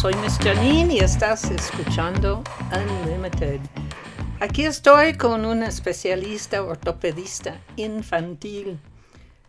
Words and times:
soy 0.00 0.14
Miss 0.16 0.38
Janine 0.38 0.94
y 0.94 0.98
estás 0.98 1.50
escuchando 1.50 2.42
Unlimited. 2.70 3.60
Aquí 4.40 4.66
estoy 4.66 5.16
con 5.16 5.46
una 5.46 5.68
especialista 5.68 6.62
ortopedista 6.62 7.58
infantil. 7.76 8.78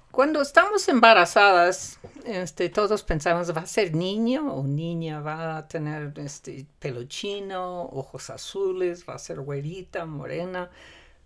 Cuando 0.09 0.41
estamos 0.41 0.88
embarazadas, 0.88 1.99
este, 2.23 2.70
todos 2.70 3.04
pensamos 3.04 3.55
va 3.55 3.61
a 3.61 3.65
ser 3.65 3.93
niño 3.93 4.54
o 4.54 4.63
niña, 4.63 5.20
va 5.20 5.57
a 5.57 5.68
tener 5.68 6.13
este, 6.18 6.66
pelo 6.79 7.04
chino, 7.04 7.82
ojos 7.84 8.29
azules, 8.29 9.05
va 9.07 9.16
a 9.16 9.20
ser 9.20 9.41
güerita, 9.41 10.05
morena, 10.05 10.70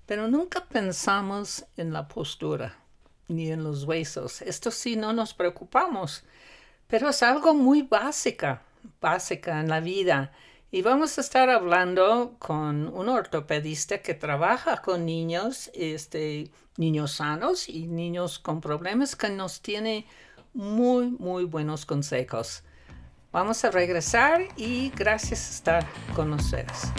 pero 0.08 0.28
nunca 0.28 0.66
pensamos 0.66 1.66
en 1.78 1.94
la 1.94 2.08
postura 2.08 2.76
ni 3.28 3.52
en 3.52 3.64
los 3.64 3.84
huesos. 3.84 4.42
Esto 4.42 4.72
sí 4.72 4.96
no 4.96 5.14
nos 5.14 5.36
preocupamos, 5.36 6.24
pero 6.88 7.09
es 7.09 7.22
algo 7.22 7.53
muy 7.53 7.84
básica, 7.84 8.63
básica 8.99 9.59
en 9.59 9.70
la 9.70 9.80
vida. 9.80 10.31
Y 10.71 10.81
vamos 10.84 11.17
a 11.17 11.22
estar 11.22 11.49
hablando 11.49 12.35
con 12.39 12.88
un 12.88 13.09
ortopedista 13.09 13.98
que 13.98 14.13
trabaja 14.13 14.81
con 14.81 15.05
niños, 15.05 15.70
este, 15.73 16.49
niños 16.77 17.13
sanos 17.13 17.67
y 17.67 17.88
niños 17.88 18.39
con 18.39 18.62
problemas, 18.62 19.16
que 19.16 19.30
nos 19.30 19.62
tiene 19.62 20.05
muy, 20.53 21.12
muy 21.12 21.44
buenos 21.44 21.86
consejos. 21.86 22.63
Vamos 23.31 23.63
a 23.63 23.72
regresar 23.72 24.41
y 24.58 24.91
gracias 24.95 25.41
por 25.41 25.55
estar 25.55 25.86
con 26.16 26.34
ustedes. 26.34 26.91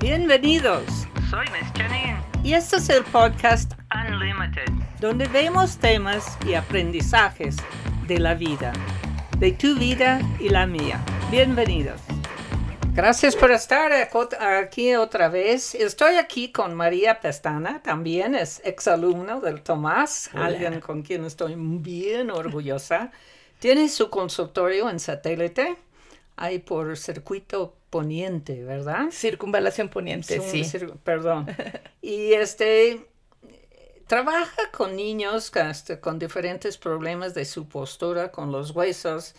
Bienvenidos. 0.00 0.84
Soy 1.30 1.46
Miss 1.52 1.70
Janine. 1.74 2.18
Y 2.42 2.54
este 2.54 2.76
es 2.76 2.88
el 2.90 3.02
podcast 3.04 3.72
Unlimited, 3.94 4.72
donde 5.00 5.26
vemos 5.26 5.78
temas 5.78 6.38
y 6.46 6.54
aprendizajes 6.54 7.56
de 8.06 8.18
la 8.18 8.34
vida, 8.34 8.72
de 9.38 9.52
tu 9.52 9.74
vida 9.74 10.20
y 10.40 10.48
la 10.48 10.66
mía. 10.66 11.04
Bienvenidos. 11.30 12.00
Gracias 12.94 13.36
por 13.36 13.50
estar 13.50 13.92
aquí 14.40 14.94
otra 14.94 15.28
vez. 15.28 15.74
Estoy 15.74 16.14
aquí 16.14 16.50
con 16.50 16.74
María 16.74 17.20
Pestana, 17.20 17.82
también 17.82 18.34
es 18.34 18.62
exalumno 18.64 19.42
del 19.42 19.60
Tomás, 19.60 20.30
alguien 20.32 20.80
con 20.80 21.02
quien 21.02 21.26
estoy 21.26 21.54
bien 21.56 22.30
orgullosa. 22.30 23.12
Tiene 23.58 23.90
su 23.90 24.08
consultorio 24.08 24.88
en 24.88 24.98
satélite, 24.98 25.76
ahí 26.36 26.58
por 26.58 26.96
circuito 26.96 27.76
poniente, 27.90 28.64
¿verdad? 28.64 29.10
Circunvalación 29.10 29.90
poniente, 29.90 30.40
sí. 30.40 30.64
perdón. 31.04 31.46
y 32.00 32.32
este 32.32 33.06
trabaja 34.06 34.70
con 34.70 34.96
niños 34.96 35.52
con 36.00 36.18
diferentes 36.18 36.78
problemas 36.78 37.34
de 37.34 37.44
su 37.44 37.68
postura, 37.68 38.30
con 38.30 38.52
los 38.52 38.70
huesos 38.70 39.34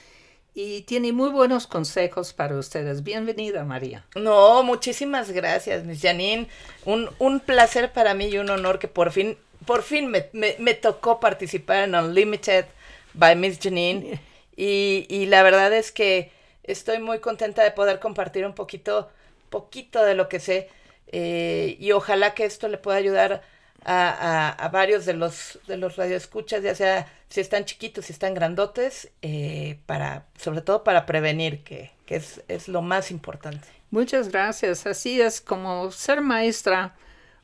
y 0.53 0.81
tiene 0.81 1.13
muy 1.13 1.29
buenos 1.29 1.67
consejos 1.67 2.33
para 2.33 2.57
ustedes. 2.57 3.03
Bienvenida, 3.03 3.63
María. 3.63 4.05
No, 4.15 4.63
muchísimas 4.63 5.31
gracias, 5.31 5.85
Miss 5.85 6.01
Janine. 6.01 6.47
Un, 6.83 7.09
un 7.19 7.39
placer 7.39 7.93
para 7.93 8.13
mí 8.13 8.25
y 8.25 8.39
un 8.39 8.49
honor 8.49 8.79
que 8.79 8.87
por 8.87 9.11
fin, 9.11 9.37
por 9.65 9.83
fin 9.83 10.07
me, 10.07 10.29
me, 10.33 10.73
tocó 10.73 11.19
participar 11.19 11.83
en 11.83 11.95
Unlimited 11.95 12.65
by 13.13 13.35
Miss 13.35 13.59
Janine. 13.61 14.19
Y, 14.59 15.05
y, 15.07 15.27
la 15.27 15.43
verdad 15.43 15.71
es 15.71 15.91
que 15.91 16.31
estoy 16.63 16.97
muy 16.97 17.19
contenta 17.19 17.63
de 17.63 17.69
poder 17.69 17.99
compartir 17.99 18.43
un 18.43 18.55
poquito, 18.55 19.07
poquito 19.51 20.03
de 20.03 20.15
lo 20.15 20.29
que 20.29 20.39
sé. 20.39 20.67
Eh, 21.11 21.77
y 21.79 21.91
ojalá 21.91 22.33
que 22.33 22.45
esto 22.45 22.67
le 22.67 22.79
pueda 22.79 22.97
ayudar 22.97 23.33
a, 23.33 23.41
a, 23.87 24.69
varios 24.71 25.05
de 25.05 25.13
los, 25.13 25.59
de 25.67 25.77
los 25.77 25.95
radioescuchas, 25.95 26.61
ya 26.61 26.75
sea 26.75 27.11
si 27.29 27.41
están 27.41 27.65
chiquitos, 27.65 28.05
si 28.05 28.13
están 28.13 28.33
grandotes, 28.33 29.09
eh, 29.21 29.79
para, 29.85 30.25
sobre 30.37 30.61
todo 30.61 30.83
para 30.83 31.05
prevenir, 31.05 31.63
que, 31.63 31.91
que 32.05 32.17
es, 32.17 32.43
es, 32.47 32.67
lo 32.67 32.81
más 32.81 33.11
importante. 33.11 33.67
Muchas 33.89 34.29
gracias. 34.29 34.85
Así 34.85 35.21
es 35.21 35.39
como 35.39 35.91
ser 35.91 36.21
maestra, 36.21 36.95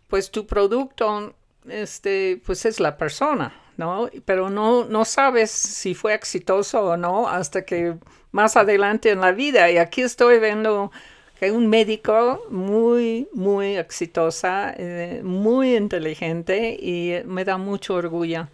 pues 0.08 0.32
tu 0.32 0.46
producto 0.46 1.34
este, 1.68 2.42
pues 2.46 2.66
es 2.66 2.80
la 2.80 2.98
persona, 2.98 3.54
¿no? 3.78 4.10
Pero 4.26 4.50
no, 4.50 4.84
no 4.84 5.06
sabes 5.06 5.50
si 5.50 5.96
fue 5.96 6.14
exitoso 6.14 6.84
o 6.84 6.98
no 6.98 7.30
hasta 7.30 7.64
que 7.64 7.96
más 8.32 8.58
adelante 8.58 9.12
en 9.12 9.22
la 9.22 9.32
vida. 9.32 9.72
Y 9.72 9.78
aquí 9.78 10.02
estoy 10.02 10.40
viendo 10.40 10.92
un 11.42 11.68
médico 11.68 12.46
muy, 12.50 13.28
muy 13.34 13.76
exitosa, 13.76 14.74
eh, 14.78 15.22
muy 15.24 15.76
inteligente 15.76 16.78
y 16.80 17.16
me 17.26 17.44
da 17.44 17.58
mucho 17.58 17.96
orgullo 17.96 18.48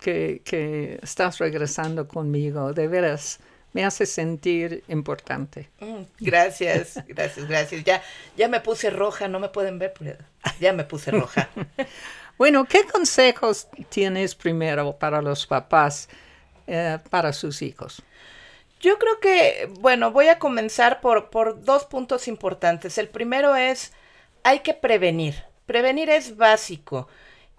que, 0.00 0.42
que, 0.44 0.98
estás 1.02 1.38
regresando 1.38 2.06
conmigo. 2.06 2.72
De 2.72 2.88
veras, 2.88 3.40
me 3.72 3.84
hace 3.84 4.06
sentir 4.06 4.84
importante. 4.88 5.70
Mm, 5.80 6.02
gracias, 6.18 7.02
gracias, 7.08 7.46
gracias. 7.48 7.84
Ya, 7.84 8.02
ya 8.36 8.48
me 8.48 8.60
puse 8.60 8.90
roja, 8.90 9.28
no 9.28 9.40
me 9.40 9.48
pueden 9.48 9.78
ver, 9.78 9.94
pero 9.98 10.16
ya 10.60 10.72
me 10.72 10.84
puse 10.84 11.10
roja. 11.10 11.48
bueno, 12.38 12.64
¿qué 12.64 12.84
consejos 12.84 13.68
tienes 13.88 14.34
primero 14.34 14.96
para 14.98 15.22
los 15.22 15.46
papás, 15.46 16.08
eh, 16.66 16.98
para 17.10 17.32
sus 17.32 17.62
hijos? 17.62 18.02
Yo 18.80 18.98
creo 18.98 19.20
que, 19.20 19.68
bueno, 19.80 20.12
voy 20.12 20.28
a 20.28 20.38
comenzar 20.38 21.00
por, 21.00 21.30
por 21.30 21.64
dos 21.64 21.84
puntos 21.84 22.28
importantes. 22.28 22.98
El 22.98 23.08
primero 23.08 23.56
es, 23.56 23.92
hay 24.44 24.60
que 24.60 24.74
prevenir. 24.74 25.34
Prevenir 25.66 26.10
es 26.10 26.36
básico. 26.36 27.08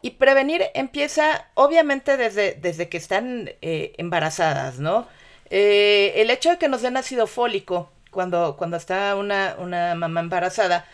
Y 0.01 0.11
prevenir 0.11 0.63
empieza, 0.75 1.47
obviamente, 1.55 2.17
desde, 2.17 2.53
desde 2.53 2.87
que 2.89 2.97
están 2.97 3.51
eh, 3.61 3.93
embarazadas, 3.97 4.79
¿no? 4.79 5.07
Eh, 5.49 6.13
el 6.17 6.29
hecho 6.29 6.49
de 6.51 6.57
que 6.57 6.67
nos 6.67 6.81
den 6.81 6.97
ácido 6.97 7.25
fólico 7.25 7.89
cuando, 8.11 8.57
cuando 8.57 8.77
está 8.77 9.15
una, 9.15 9.55
una 9.59 9.95
mamá 9.95 10.19
embarazada 10.19 10.85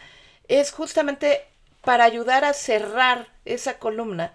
es 0.47 0.71
justamente 0.71 1.41
para 1.81 2.05
ayudar 2.05 2.45
a 2.45 2.53
cerrar 2.53 3.27
esa 3.45 3.79
columna 3.79 4.33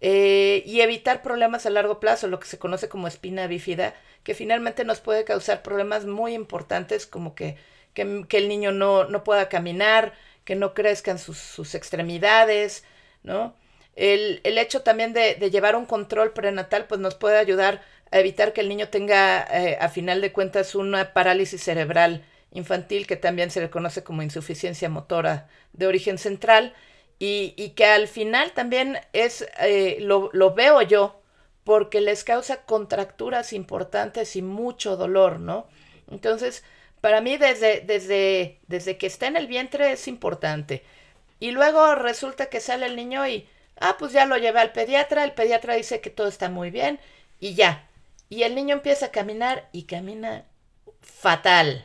eh, 0.00 0.62
y 0.64 0.80
evitar 0.80 1.22
problemas 1.22 1.66
a 1.66 1.70
largo 1.70 2.00
plazo, 2.00 2.28
lo 2.28 2.40
que 2.40 2.46
se 2.46 2.58
conoce 2.58 2.88
como 2.88 3.08
espina 3.08 3.46
bífida, 3.46 3.94
que 4.22 4.34
finalmente 4.34 4.84
nos 4.84 5.00
puede 5.00 5.24
causar 5.24 5.62
problemas 5.62 6.04
muy 6.04 6.34
importantes 6.34 7.06
como 7.06 7.34
que, 7.34 7.56
que, 7.94 8.24
que 8.28 8.38
el 8.38 8.48
niño 8.48 8.72
no, 8.72 9.04
no, 9.04 9.24
pueda 9.24 9.48
caminar, 9.48 10.14
que 10.44 10.54
no 10.54 10.74
crezcan 10.74 11.18
sus, 11.18 11.38
sus 11.38 11.74
extremidades, 11.74 12.84
¿no? 13.22 13.54
El, 13.96 14.40
el 14.44 14.58
hecho 14.58 14.82
también 14.82 15.12
de, 15.12 15.34
de, 15.34 15.50
llevar 15.50 15.74
un 15.74 15.86
control 15.86 16.32
prenatal 16.32 16.86
pues 16.86 17.00
nos 17.00 17.16
puede 17.16 17.38
ayudar 17.38 17.82
a 18.12 18.20
evitar 18.20 18.52
que 18.52 18.60
el 18.60 18.68
niño 18.68 18.88
tenga 18.88 19.42
eh, 19.42 19.76
a 19.80 19.88
final 19.88 20.20
de 20.20 20.32
cuentas 20.32 20.74
una 20.74 21.12
parálisis 21.12 21.62
cerebral 21.62 22.24
infantil 22.52 23.06
que 23.06 23.16
también 23.16 23.50
se 23.50 23.60
le 23.60 23.70
conoce 23.70 24.04
como 24.04 24.22
insuficiencia 24.22 24.88
motora 24.88 25.48
de 25.72 25.86
origen 25.86 26.16
central 26.16 26.74
y, 27.18 27.54
y 27.56 27.70
que 27.70 27.84
al 27.84 28.08
final 28.08 28.52
también 28.52 28.98
es, 29.12 29.46
eh, 29.60 29.98
lo, 30.00 30.30
lo, 30.32 30.54
veo 30.54 30.82
yo, 30.82 31.17
porque 31.68 32.00
les 32.00 32.24
causa 32.24 32.62
contracturas 32.62 33.52
importantes 33.52 34.36
y 34.36 34.40
mucho 34.40 34.96
dolor, 34.96 35.38
¿no? 35.38 35.66
Entonces, 36.10 36.64
para 37.02 37.20
mí 37.20 37.36
desde, 37.36 37.82
desde, 37.82 38.58
desde 38.68 38.96
que 38.96 39.06
está 39.06 39.26
en 39.26 39.36
el 39.36 39.48
vientre 39.48 39.92
es 39.92 40.08
importante. 40.08 40.82
Y 41.40 41.50
luego 41.50 41.94
resulta 41.94 42.46
que 42.46 42.60
sale 42.60 42.86
el 42.86 42.96
niño 42.96 43.28
y, 43.28 43.46
ah, 43.80 43.96
pues 43.98 44.12
ya 44.12 44.24
lo 44.24 44.38
llevé 44.38 44.60
al 44.60 44.72
pediatra, 44.72 45.24
el 45.24 45.32
pediatra 45.32 45.74
dice 45.74 46.00
que 46.00 46.08
todo 46.08 46.26
está 46.26 46.48
muy 46.48 46.70
bien 46.70 47.00
y 47.38 47.52
ya. 47.52 47.86
Y 48.30 48.44
el 48.44 48.54
niño 48.54 48.72
empieza 48.72 49.04
a 49.04 49.12
caminar 49.12 49.68
y 49.70 49.82
camina 49.82 50.46
fatal, 51.02 51.84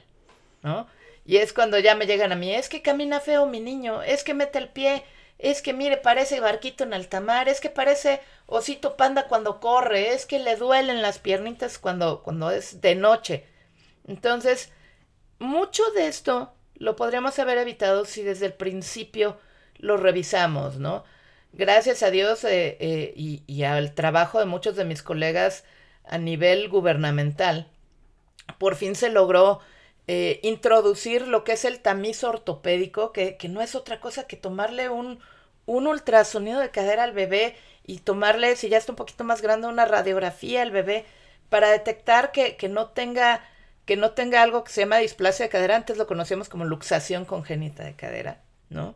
¿no? 0.61 0.88
Y 1.25 1.39
es 1.39 1.51
cuando 1.51 1.77
ya 1.77 1.94
me 1.94 2.05
llegan 2.05 2.31
a 2.31 2.38
mí, 2.38 2.55
es 2.55 2.69
que 2.69 2.81
camina 2.81 3.19
feo 3.19 3.47
mi 3.47 3.59
niño, 3.59 4.01
es 4.01 4.23
que 4.23 4.33
mete 4.33 4.59
el 4.59 4.69
pie 4.69 5.03
es 5.44 5.62
que 5.62 5.74
mire, 5.74 5.98
parece 5.98 6.40
barquito 6.40 6.86
en 6.86 6.94
alta 6.94 7.20
mar, 7.20 7.50
es 7.50 7.59
que 7.59 7.70
parece 7.70 8.22
osito 8.46 8.96
panda 8.96 9.28
cuando 9.28 9.59
corre, 9.59 10.14
es 10.14 10.26
que 10.26 10.40
le 10.40 10.56
duelen 10.56 11.02
las 11.02 11.20
piernitas 11.20 11.78
cuando, 11.78 12.24
cuando 12.24 12.50
es 12.50 12.80
de 12.80 12.95
noche. 12.95 13.45
Entonces, 14.07 14.72
mucho 15.40 15.84
de 15.92 16.07
esto 16.07 16.54
lo 16.75 16.95
podríamos 16.95 17.38
haber 17.40 17.57
evitado 17.57 18.06
si 18.06 18.24
desde 18.24 18.45
el 18.45 18.54
principio 18.54 19.38
lo 19.75 19.98
revisamos, 19.98 20.78
¿no? 20.78 21.04
Gracias 21.51 22.04
a 22.04 22.10
Dios 22.10 22.46
eh, 22.46 22.78
eh, 22.80 23.13
y, 23.16 23.63
al 23.63 23.94
trabajo 23.94 24.39
de 24.39 24.46
muchos 24.46 24.78
de 24.78 24.86
mis 24.86 25.04
colegas 25.04 25.66
a 26.06 26.18
nivel 26.18 26.69
gubernamental, 26.69 27.69
por 28.57 28.75
fin 28.75 28.96
se 28.96 29.10
logró 29.10 29.60
eh, 30.07 30.39
introducir 30.42 31.28
lo 31.28 31.44
que 31.44 31.51
es 31.51 31.66
el 31.66 31.81
tamiz 31.81 32.24
ortopédico, 32.24 33.12
que, 33.12 33.36
que, 33.36 33.50
no 33.50 33.62
es 33.62 33.75
otra 33.75 34.00
cosa 34.00 34.25
que 34.25 34.38
tomarle 34.38 34.89
un, 34.89 35.19
un 35.65 35.88
ultrasonido 35.88 36.60
de 36.60 36.71
cadera 36.71 37.04
al 37.04 37.13
bebé 37.13 37.56
y 37.86 38.00
tomarle, 38.00 38.56
si 38.56 38.69
ya 38.69 38.77
está 38.77 38.92
un 38.92 38.98
poquito 38.98 39.24
más 39.24 39.42
grande, 39.42 39.68
una 39.68 39.86
radiografía 39.86 40.62
al 40.62 40.71
bebé 40.71 41.06
para 41.50 41.69
detectar 41.69 42.31
que, 42.31 42.56
que 42.57 42.69
no 42.69 42.88
tenga 42.88 43.42
que 43.86 43.98
no 43.98 44.12
tenga 44.12 44.42
algo 44.42 44.63
que 44.63 44.71
se 44.71 44.81
llama 44.81 44.98
displasia 44.98 45.45
de 45.45 45.50
cadera, 45.50 45.75
antes 45.75 45.98
lo 45.98 46.07
conocíamos 46.07 46.48
como 46.48 46.63
luxación 46.63 47.25
congénita 47.25 47.83
de 47.83 47.95
cadera, 47.95 48.42
¿no? 48.69 48.95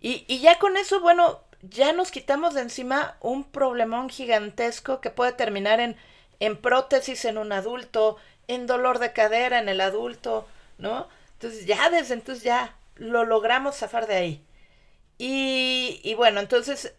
Y, 0.00 0.24
y 0.26 0.40
ya 0.40 0.58
con 0.58 0.78
eso, 0.78 1.00
bueno, 1.00 1.42
ya 1.62 1.92
nos 1.92 2.10
quitamos 2.10 2.54
de 2.54 2.62
encima 2.62 3.16
un 3.20 3.44
problemón 3.44 4.08
gigantesco 4.08 5.00
que 5.00 5.10
puede 5.10 5.32
terminar 5.32 5.80
en, 5.80 5.96
en 6.40 6.56
prótesis 6.56 7.24
en 7.24 7.38
un 7.38 7.52
adulto, 7.52 8.16
en 8.48 8.66
dolor 8.66 8.98
de 8.98 9.12
cadera 9.12 9.58
en 9.58 9.68
el 9.68 9.80
adulto, 9.80 10.46
¿no? 10.78 11.08
Entonces 11.34 11.66
ya 11.66 11.90
desde 11.90 12.14
entonces 12.14 12.44
ya 12.44 12.74
lo 12.96 13.24
logramos 13.24 13.76
zafar 13.76 14.06
de 14.06 14.16
ahí. 14.16 14.45
Y, 15.18 16.00
y 16.04 16.14
bueno, 16.14 16.40
entonces 16.40 16.94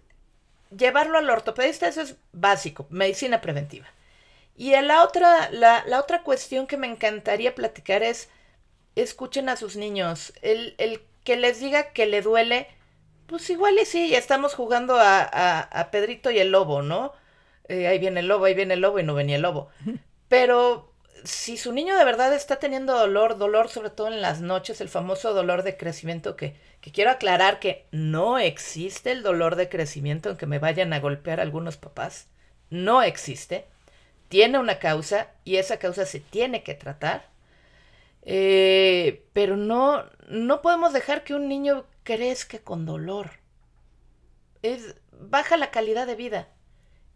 llevarlo 0.76 1.18
al 1.18 1.30
ortopedista, 1.30 1.88
eso 1.88 2.02
es 2.02 2.16
básico, 2.34 2.88
medicina 2.90 3.42
preventiva. 3.42 3.88
Y 4.58 4.72
la 4.82 5.04
otra, 5.04 5.50
la, 5.52 5.84
la, 5.88 6.00
otra 6.00 6.24
cuestión 6.24 6.68
que 6.68 6.78
me 6.78 6.88
encantaría 6.88 7.56
platicar 7.56 8.04
es, 8.04 8.30
escuchen 8.96 9.50
a 9.50 9.58
sus 9.58 9.76
niños, 9.78 10.34
el, 10.42 10.76
el 10.80 11.02
que 11.24 11.38
les 11.38 11.60
diga 11.60 11.92
que 11.94 12.06
le 12.08 12.22
duele, 12.22 12.68
pues 13.28 13.50
igual 13.50 13.78
y 13.80 13.86
sí, 13.86 14.10
ya 14.10 14.18
estamos 14.18 14.56
jugando 14.56 14.96
a, 14.98 15.20
a, 15.22 15.62
a 15.62 15.92
Pedrito 15.92 16.32
y 16.32 16.40
el 16.40 16.52
lobo, 16.52 16.82
¿no? 16.82 17.14
Eh, 17.70 17.88
ahí 17.88 18.00
viene 18.00 18.22
el 18.22 18.28
lobo, 18.28 18.46
ahí 18.46 18.54
viene 18.56 18.76
el 18.76 18.82
lobo 18.82 19.00
y 19.00 19.04
no 19.04 19.14
venía 19.16 19.36
el 19.38 19.42
lobo. 19.44 19.70
Pero 20.30 20.92
si 21.24 21.58
su 21.58 21.74
niño 21.74 21.98
de 21.98 22.06
verdad 22.06 22.34
está 22.34 22.58
teniendo 22.58 22.98
dolor, 22.98 23.38
dolor 23.38 23.70
sobre 23.70 23.90
todo 23.90 24.08
en 24.08 24.22
las 24.22 24.42
noches, 24.42 24.82
el 24.82 24.90
famoso 24.90 25.34
dolor 25.34 25.64
de 25.64 25.78
crecimiento 25.78 26.36
que, 26.36 26.56
que 26.82 26.92
quiero 26.92 27.12
aclarar 27.12 27.60
que 27.60 27.86
no 27.92 28.38
existe 28.38 29.12
el 29.12 29.24
dolor 29.24 29.56
de 29.56 29.70
crecimiento 29.70 30.30
en 30.30 30.38
que 30.38 30.46
me 30.46 30.60
vayan 30.60 30.94
a 30.94 31.00
golpear 31.00 31.40
algunos 31.40 31.78
papás, 31.78 32.28
no 32.70 33.02
existe, 33.02 33.66
tiene 34.30 34.60
una 34.60 34.80
causa 34.80 35.32
y 35.44 35.58
esa 35.58 35.78
causa 35.78 36.06
se 36.06 36.20
tiene 36.20 36.64
que 36.64 36.74
tratar, 36.74 37.30
eh, 38.24 39.24
pero 39.34 39.56
no, 39.56 40.04
no 40.28 40.62
podemos 40.62 40.94
dejar 40.94 41.24
que 41.24 41.34
un 41.34 41.48
niño 41.48 41.86
crezca 42.04 42.60
con 42.60 42.86
dolor. 42.86 43.32
Es, 44.62 44.96
baja 45.12 45.56
la 45.58 45.72
calidad 45.72 46.08
de 46.08 46.16
vida. 46.16 46.50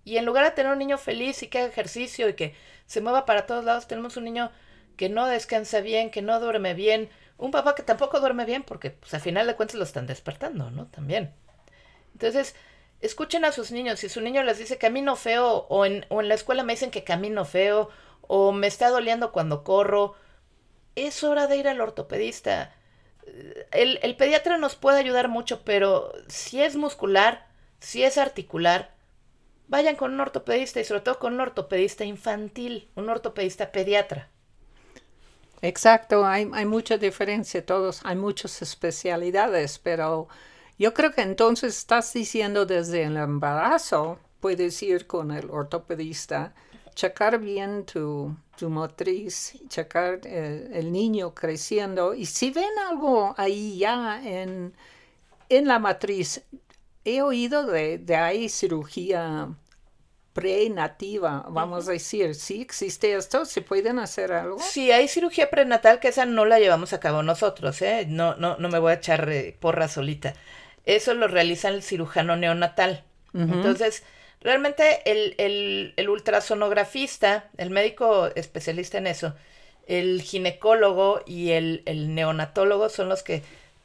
Y 0.03 0.17
en 0.17 0.25
lugar 0.25 0.45
de 0.45 0.51
tener 0.51 0.71
un 0.71 0.79
niño 0.79 0.97
feliz 0.97 1.43
y 1.43 1.47
que 1.47 1.59
haga 1.59 1.67
ejercicio 1.67 2.27
y 2.29 2.33
que 2.33 2.55
se 2.85 3.01
mueva 3.01 3.25
para 3.25 3.45
todos 3.45 3.63
lados, 3.63 3.87
tenemos 3.87 4.17
un 4.17 4.25
niño 4.25 4.51
que 4.97 5.09
no 5.09 5.27
descansa 5.27 5.81
bien, 5.81 6.11
que 6.11 6.21
no 6.21 6.39
duerme 6.39 6.73
bien, 6.73 7.09
un 7.37 7.51
papá 7.51 7.75
que 7.75 7.83
tampoco 7.83 8.19
duerme 8.19 8.45
bien 8.45 8.63
porque 8.63 8.91
pues, 8.91 9.13
a 9.13 9.19
final 9.19 9.47
de 9.47 9.55
cuentas 9.55 9.75
lo 9.75 9.83
están 9.83 10.07
despertando, 10.07 10.69
¿no? 10.71 10.87
También. 10.87 11.33
Entonces, 12.13 12.55
escuchen 13.01 13.45
a 13.45 13.51
sus 13.51 13.71
niños. 13.71 13.99
Si 13.99 14.09
su 14.09 14.21
niño 14.21 14.43
les 14.43 14.57
dice 14.59 14.77
camino 14.77 15.15
feo 15.15 15.65
o 15.69 15.85
en, 15.85 16.05
o 16.09 16.21
en 16.21 16.27
la 16.27 16.35
escuela 16.35 16.63
me 16.63 16.73
dicen 16.73 16.91
que 16.91 17.03
camino 17.03 17.45
feo 17.45 17.89
o 18.21 18.51
me 18.51 18.67
está 18.67 18.89
doliendo 18.89 19.31
cuando 19.31 19.63
corro, 19.63 20.15
es 20.95 21.23
hora 21.23 21.47
de 21.47 21.57
ir 21.57 21.67
al 21.67 21.81
ortopedista. 21.81 22.73
El, 23.71 23.99
el 24.03 24.15
pediatra 24.15 24.57
nos 24.57 24.75
puede 24.75 24.99
ayudar 24.99 25.27
mucho, 25.27 25.63
pero 25.63 26.13
si 26.27 26.61
es 26.61 26.75
muscular, 26.75 27.47
si 27.79 28.03
es 28.03 28.17
articular, 28.17 28.93
vayan 29.71 29.95
con 29.95 30.13
un 30.13 30.19
ortopedista 30.19 30.81
y 30.81 30.83
sobre 30.83 30.99
todo 31.01 31.17
con 31.17 31.33
un 31.33 31.39
ortopedista 31.39 32.03
infantil, 32.03 32.89
un 32.95 33.09
ortopedista 33.09 33.71
pediatra. 33.71 34.27
Exacto, 35.61 36.25
hay, 36.25 36.49
hay 36.53 36.65
mucha 36.65 36.97
diferencia, 36.97 37.65
todos, 37.65 38.01
hay 38.03 38.17
muchas 38.17 38.61
especialidades, 38.61 39.79
pero 39.79 40.27
yo 40.77 40.93
creo 40.93 41.11
que 41.13 41.21
entonces 41.21 41.77
estás 41.77 42.11
diciendo 42.11 42.65
desde 42.65 43.03
el 43.03 43.15
embarazo, 43.15 44.19
puedes 44.41 44.83
ir 44.83 45.07
con 45.07 45.31
el 45.31 45.49
ortopedista, 45.49 46.53
checar 46.93 47.39
bien 47.39 47.85
tu, 47.85 48.35
tu 48.57 48.69
motriz, 48.69 49.53
checar 49.69 50.19
eh, 50.25 50.69
el 50.73 50.91
niño 50.91 51.33
creciendo 51.33 52.13
y 52.13 52.25
si 52.25 52.51
ven 52.51 52.77
algo 52.89 53.33
ahí 53.37 53.77
ya 53.77 54.21
en, 54.21 54.73
en 55.47 55.67
la 55.67 55.79
matriz, 55.79 56.43
he 57.05 57.21
oído 57.21 57.65
de, 57.65 57.97
de 57.97 58.15
ahí 58.15 58.49
cirugía 58.49 59.49
prenativa, 60.33 61.45
vamos 61.49 61.87
a 61.87 61.91
decir, 61.91 62.35
¿sí 62.35 62.61
existe 62.61 63.13
esto? 63.15 63.45
¿Se 63.45 63.61
pueden 63.61 63.99
hacer 63.99 64.31
algo? 64.31 64.59
Sí, 64.59 64.91
hay 64.91 65.07
cirugía 65.07 65.49
prenatal 65.49 65.99
que 65.99 66.07
esa 66.07 66.25
no 66.25 66.45
la 66.45 66.59
llevamos 66.59 66.93
a 66.93 66.99
cabo 66.99 67.21
nosotros, 67.21 67.81
¿eh? 67.81 68.05
No, 68.07 68.35
no, 68.35 68.55
no 68.57 68.69
me 68.69 68.79
voy 68.79 68.91
a 68.91 68.95
echar 68.95 69.29
eh, 69.29 69.55
porra 69.59 69.87
solita. 69.87 70.33
Eso 70.85 71.13
lo 71.13 71.27
realiza 71.27 71.67
el 71.69 71.83
cirujano 71.83 72.37
neonatal. 72.37 73.03
Entonces, 73.33 74.03
realmente 74.41 75.09
el, 75.09 75.35
el, 75.37 75.93
el, 75.95 76.09
ultrasonografista, 76.09 77.49
el 77.57 77.69
médico 77.69 78.27
especialista 78.35 78.97
en 78.97 79.07
eso, 79.07 79.35
el 79.87 80.21
ginecólogo 80.21 81.21
y 81.25 81.51
el, 81.51 81.81
el 81.85 82.13
neonatólogo 82.13 82.89
son 82.89 83.07
los 83.07 83.23
que 83.23 83.41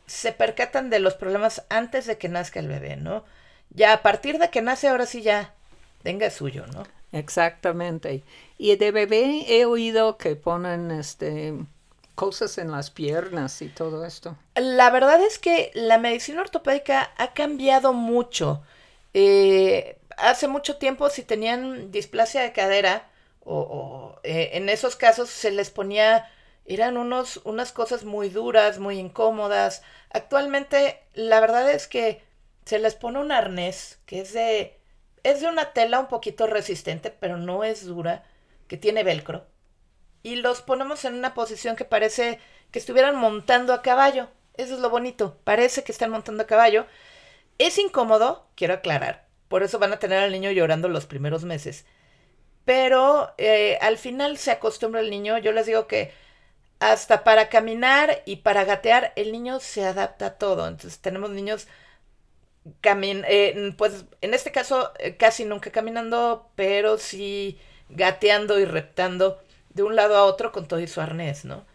se 0.07 0.33
percatan 0.33 0.91
de 0.91 1.01
los 1.01 1.15
problemas 1.15 1.65
antes 1.69 2.07
de 2.07 2.19
que 2.19 2.29
nazca 2.29 2.61
el 2.61 2.69
bebé, 2.69 2.97
¿no? 2.97 3.25
Ya 3.71 3.93
a 3.93 4.03
partir 4.03 4.39
de 4.39 4.51
que 4.51 4.63
nace, 4.63 4.89
ahora 4.89 5.07
sí 5.07 5.23
ya 5.23 5.55
tenga 6.03 6.31
suyo, 6.31 6.67
¿no? 6.69 6.85
Exactamente. 7.13 8.23
Y 8.59 8.77
de 8.77 8.91
bebé 8.91 9.45
he 9.49 9.65
oído 9.65 10.17
que 10.17 10.37
ponen 10.37 10.91
este 10.91 11.55
cosas 12.15 12.57
en 12.59 12.71
las 12.71 12.91
piernas 12.91 13.61
y 13.63 13.69
todo 13.69 14.05
esto. 14.05 14.37
La 14.55 14.91
verdad 14.91 15.21
es 15.23 15.39
que 15.39 15.71
la 15.75 15.99
medicina 15.99 16.41
ortopédica 16.41 17.11
ha 17.19 17.35
cambiado 17.35 17.93
mucho. 17.93 18.63
Eh, 19.13 19.99
hace 20.17 20.49
mucho 20.49 20.77
tiempo 20.77 21.11
si 21.11 21.23
tenían 21.23 21.91
displasia 21.93 22.41
de 22.43 22.53
cadera 22.53 23.09
o, 23.45 23.59
o 23.59 24.21
eh, 24.25 24.51
en 24.55 24.69
esos 24.69 24.97
casos 24.97 25.29
se 25.29 25.51
les 25.51 25.71
ponía 25.71 26.27
eran 26.67 26.97
unos 26.97 27.41
unas 27.45 27.73
cosas 27.73 28.05
muy 28.05 28.29
duras, 28.29 28.79
muy 28.79 28.99
incómodas. 28.99 29.83
Actualmente 30.11 31.03
la 31.15 31.41
verdad 31.41 31.71
es 31.71 31.87
que 31.87 32.23
se 32.65 32.79
les 32.79 32.95
pone 32.95 33.19
un 33.21 33.33
arnés 33.33 34.01
que 34.07 34.21
es 34.21 34.33
de 34.33 34.79
es 35.23 35.41
de 35.41 35.49
una 35.49 35.73
tela 35.73 35.99
un 35.99 36.07
poquito 36.09 36.47
resistente, 36.47 37.11
pero 37.11 37.37
no 37.37 37.65
es 37.65 37.85
dura, 37.85 38.25
que 38.69 38.77
tiene 38.77 39.03
velcro. 39.03 39.47
Y 40.23 40.37
los 40.37 40.63
ponemos 40.63 41.05
en 41.05 41.15
una 41.15 41.35
posición 41.35 41.75
que 41.75 41.85
parece 41.85 42.39
que 42.71 42.79
estuvieran 42.79 43.17
montando 43.17 43.73
a 43.73 43.83
caballo. 43.83 44.29
Eso 44.55 44.75
es 44.75 44.81
lo 44.81 44.89
bonito, 44.89 45.39
parece 45.45 45.83
que 45.83 45.93
están 45.93 46.11
montando 46.11 46.45
a 46.45 46.47
caballo. 46.47 46.87
Es 47.59 47.79
incómodo, 47.79 48.49
quiero 48.55 48.75
aclarar, 48.75 49.27
por 49.49 49.63
eso 49.63 49.79
van 49.79 49.93
a 49.93 49.99
tener 49.99 50.23
al 50.23 50.33
niño 50.33 50.51
llorando 50.53 50.89
los 50.89 51.07
primeros 51.07 51.45
meses. 51.45 51.87
Pero 52.65 53.33
eh, 53.39 53.79
al 53.81 53.99
final 53.99 54.39
se 54.39 54.51
acostumbra 54.53 55.01
el 55.01 55.11
niño, 55.11 55.39
yo 55.39 55.53
les 55.53 55.67
digo 55.67 55.87
que 55.87 56.13
hasta 56.81 57.25
para 57.25 57.49
caminar 57.49 58.23
y 58.27 58.37
para 58.37 58.65
gatear, 58.65 59.13
el 59.17 59.33
niño 59.33 59.61
se 59.61 59.85
adapta 59.85 60.27
a 60.27 60.39
todo. 60.39 60.69
Entonces 60.69 61.01
tenemos 61.01 61.31
niños 61.31 61.67
camin 62.81 63.25
eh, 63.29 63.73
pues 63.79 64.05
en 64.21 64.35
este 64.35 64.51
caso 64.53 64.93
eh, 64.99 65.17
casi 65.17 65.45
nunca 65.45 65.71
caminando, 65.71 66.51
pero 66.57 66.99
sí 66.99 67.59
gateando 67.89 68.59
y 68.59 68.65
reptando 68.65 69.41
de 69.71 69.83
un 69.83 69.97
lado 69.97 70.17
a 70.17 70.25
otro 70.25 70.53
con 70.53 70.67
todo 70.67 70.81
y 70.81 70.89
su 70.89 71.01
arnés, 71.01 71.45
¿no? 71.45 71.67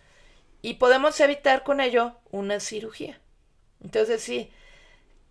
Y 0.61 0.75
podemos 0.75 1.19
evitar 1.19 1.63
con 1.63 1.81
ello 1.81 2.15
una 2.31 2.59
cirugía. 2.59 3.19
Entonces 3.83 4.21
sí, 4.23 4.51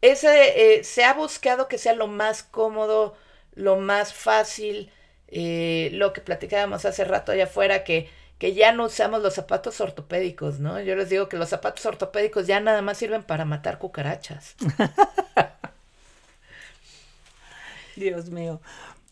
ese 0.03 0.79
eh, 0.79 0.85
se 0.85 1.05
ha 1.05 1.15
buscado 1.15 1.69
que 1.69 1.79
sea 1.79 1.95
lo 1.95 2.07
más 2.09 2.43
cómodo, 2.43 3.17
lo 3.55 3.77
más 3.77 4.15
fácil, 4.15 4.93
lo 5.33 6.13
que 6.13 6.21
platicábamos 6.23 6.85
hace 6.85 7.05
rato 7.05 7.33
allá 7.33 7.45
afuera, 7.45 7.85
que, 7.85 8.11
que 8.41 8.55
ya 8.55 8.73
no 8.73 8.87
usamos 8.87 9.23
los 9.23 9.35
zapatos 9.35 9.83
ortopédicos, 9.83 10.61
¿no? 10.61 10.81
Yo 10.81 10.97
les 10.97 11.11
digo 11.11 11.29
que 11.29 11.37
los 11.37 11.51
zapatos 11.51 11.85
ortopédicos 11.85 12.47
ya 12.47 12.59
nada 12.59 12.81
más 12.81 12.97
sirven 12.97 13.23
para 13.23 13.45
matar 13.45 13.79
cucarachas. 13.79 14.57
Dios 17.97 18.31
mío. 18.31 18.63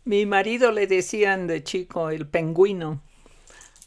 Mi 0.06 0.24
marido 0.24 0.72
le 0.72 0.86
decían 0.86 1.46
de 1.46 1.62
chico 1.62 2.08
el 2.08 2.26
pingüino 2.26 3.02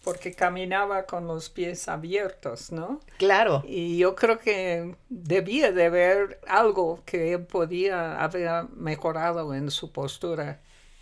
porque 0.03 0.33
caminaba 0.33 1.07
con 1.07 1.25
los 1.25 1.49
pies 1.49 1.87
abiertos, 1.87 2.71
¿no? 2.71 2.99
Claro. 3.17 3.63
Y 3.67 3.97
yo 3.97 4.15
creo 4.15 4.37
que 4.37 4.95
debía 5.09 5.71
de 5.71 5.85
haber 5.85 6.39
algo 6.47 7.01
que 7.05 7.33
él 7.33 7.45
podía 7.45 8.21
haber 8.21 8.65
mejorado 8.75 9.55
en 9.55 9.71
su 9.71 9.91
postura 9.91 10.59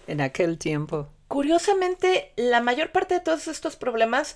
en 0.07 0.21
aquel 0.21 0.57
tiempo. 0.57 1.09
Curiosamente, 1.29 2.33
la 2.37 2.59
mayor 2.59 2.91
parte 2.91 3.13
de 3.13 3.19
todos 3.19 3.47
estos 3.47 3.75
problemas 3.75 4.35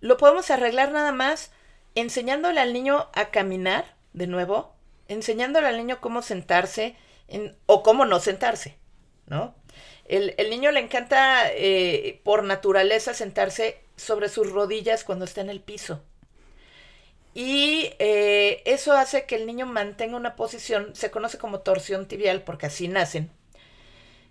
lo 0.00 0.18
podemos 0.18 0.50
arreglar 0.50 0.92
nada 0.92 1.10
más 1.10 1.50
enseñándole 1.94 2.60
al 2.60 2.74
niño 2.74 3.08
a 3.14 3.30
caminar 3.30 3.96
de 4.12 4.26
nuevo, 4.26 4.74
enseñándole 5.08 5.68
al 5.68 5.78
niño 5.78 6.02
cómo 6.02 6.20
sentarse 6.20 6.96
en, 7.28 7.56
o 7.64 7.82
cómo 7.82 8.04
no 8.04 8.20
sentarse. 8.20 8.76
¿no? 9.26 9.54
El, 10.04 10.34
el 10.36 10.50
niño 10.50 10.70
le 10.70 10.80
encanta 10.80 11.50
eh, 11.50 12.20
por 12.24 12.44
naturaleza 12.44 13.14
sentarse 13.14 13.80
sobre 13.96 14.28
sus 14.28 14.52
rodillas 14.52 15.02
cuando 15.02 15.24
está 15.24 15.40
en 15.40 15.48
el 15.48 15.62
piso. 15.62 16.02
Y 17.32 17.90
eh, 18.00 18.60
eso 18.66 18.92
hace 18.92 19.24
que 19.24 19.36
el 19.36 19.46
niño 19.46 19.64
mantenga 19.64 20.18
una 20.18 20.36
posición, 20.36 20.94
se 20.94 21.10
conoce 21.10 21.38
como 21.38 21.60
torsión 21.60 22.06
tibial 22.06 22.42
porque 22.42 22.66
así 22.66 22.86
nacen. 22.86 23.30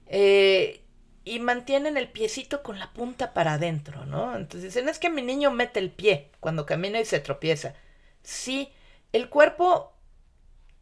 Eh, 0.05 0.83
y 1.25 1.39
mantienen 1.39 1.98
el 1.98 2.10
piecito 2.10 2.63
con 2.63 2.80
la 2.80 2.92
punta 2.92 3.34
para 3.34 3.53
adentro, 3.53 4.06
¿no? 4.06 4.36
Entonces 4.36 4.74
dicen, 4.74 4.89
es 4.89 5.00
que 5.00 5.10
mi 5.10 5.22
niño 5.22 5.51
mete 5.51 5.80
el 5.80 5.92
pie 5.92 6.30
cuando 6.39 6.65
camina 6.65 7.00
y 7.00 7.06
se 7.06 7.20
tropieza. 7.20 7.75
Sí, 8.24 8.72
el 9.13 9.30
cuerpo 9.30 9.94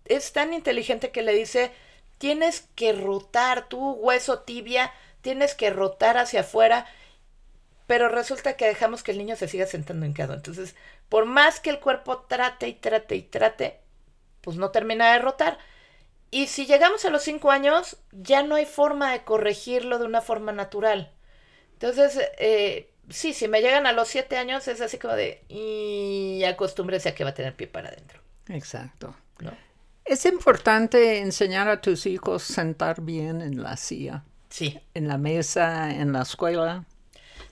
es 0.05 0.33
tan 0.33 0.53
inteligente 0.53 1.11
que 1.11 1.21
le 1.21 1.33
dice, 1.33 1.71
tienes 2.17 2.67
que 2.75 2.93
rotar 2.93 3.67
tu 3.67 3.91
hueso 3.91 4.39
tibia, 4.39 4.91
tienes 5.21 5.53
que 5.53 5.69
rotar 5.69 6.17
hacia 6.17 6.41
afuera, 6.41 6.87
pero 7.85 8.09
resulta 8.09 8.57
que 8.57 8.67
dejamos 8.67 9.03
que 9.03 9.11
el 9.11 9.17
niño 9.17 9.35
se 9.35 9.47
siga 9.47 9.67
sentando 9.67 10.05
hincado. 10.05 10.33
Entonces, 10.33 10.75
por 11.09 11.25
más 11.25 11.59
que 11.59 11.69
el 11.69 11.79
cuerpo 11.79 12.19
trate 12.19 12.67
y 12.67 12.73
trate 12.73 13.15
y 13.15 13.21
trate, 13.21 13.79
pues 14.41 14.57
no 14.57 14.71
termina 14.71 15.13
de 15.13 15.19
rotar. 15.19 15.59
Y 16.31 16.47
si 16.47 16.65
llegamos 16.65 17.03
a 17.03 17.09
los 17.09 17.23
cinco 17.23 17.51
años, 17.51 17.97
ya 18.11 18.41
no 18.41 18.55
hay 18.55 18.65
forma 18.65 19.11
de 19.11 19.23
corregirlo 19.25 19.99
de 19.99 20.05
una 20.05 20.21
forma 20.21 20.53
natural. 20.53 21.11
Entonces, 21.73 22.19
eh, 22.39 22.89
sí, 23.09 23.33
si 23.33 23.49
me 23.49 23.61
llegan 23.61 23.85
a 23.85 23.91
los 23.91 24.07
siete 24.07 24.37
años, 24.37 24.67
es 24.69 24.79
así 24.79 24.97
como 24.97 25.13
de, 25.15 25.43
y 25.49 26.43
acostúmbrese 26.45 27.09
a 27.09 27.15
que 27.15 27.25
va 27.25 27.31
a 27.31 27.33
tener 27.33 27.53
pie 27.55 27.67
para 27.67 27.89
adentro. 27.89 28.21
Exacto. 28.47 29.13
¿no? 29.39 29.51
Es 30.05 30.25
importante 30.25 31.19
enseñar 31.19 31.67
a 31.67 31.81
tus 31.81 32.05
hijos 32.05 32.43
sentar 32.43 33.01
bien 33.01 33.41
en 33.41 33.61
la 33.61 33.75
silla. 33.75 34.23
Sí. 34.49 34.79
En 34.93 35.09
la 35.09 35.17
mesa, 35.17 35.91
en 35.91 36.13
la 36.13 36.21
escuela. 36.21 36.85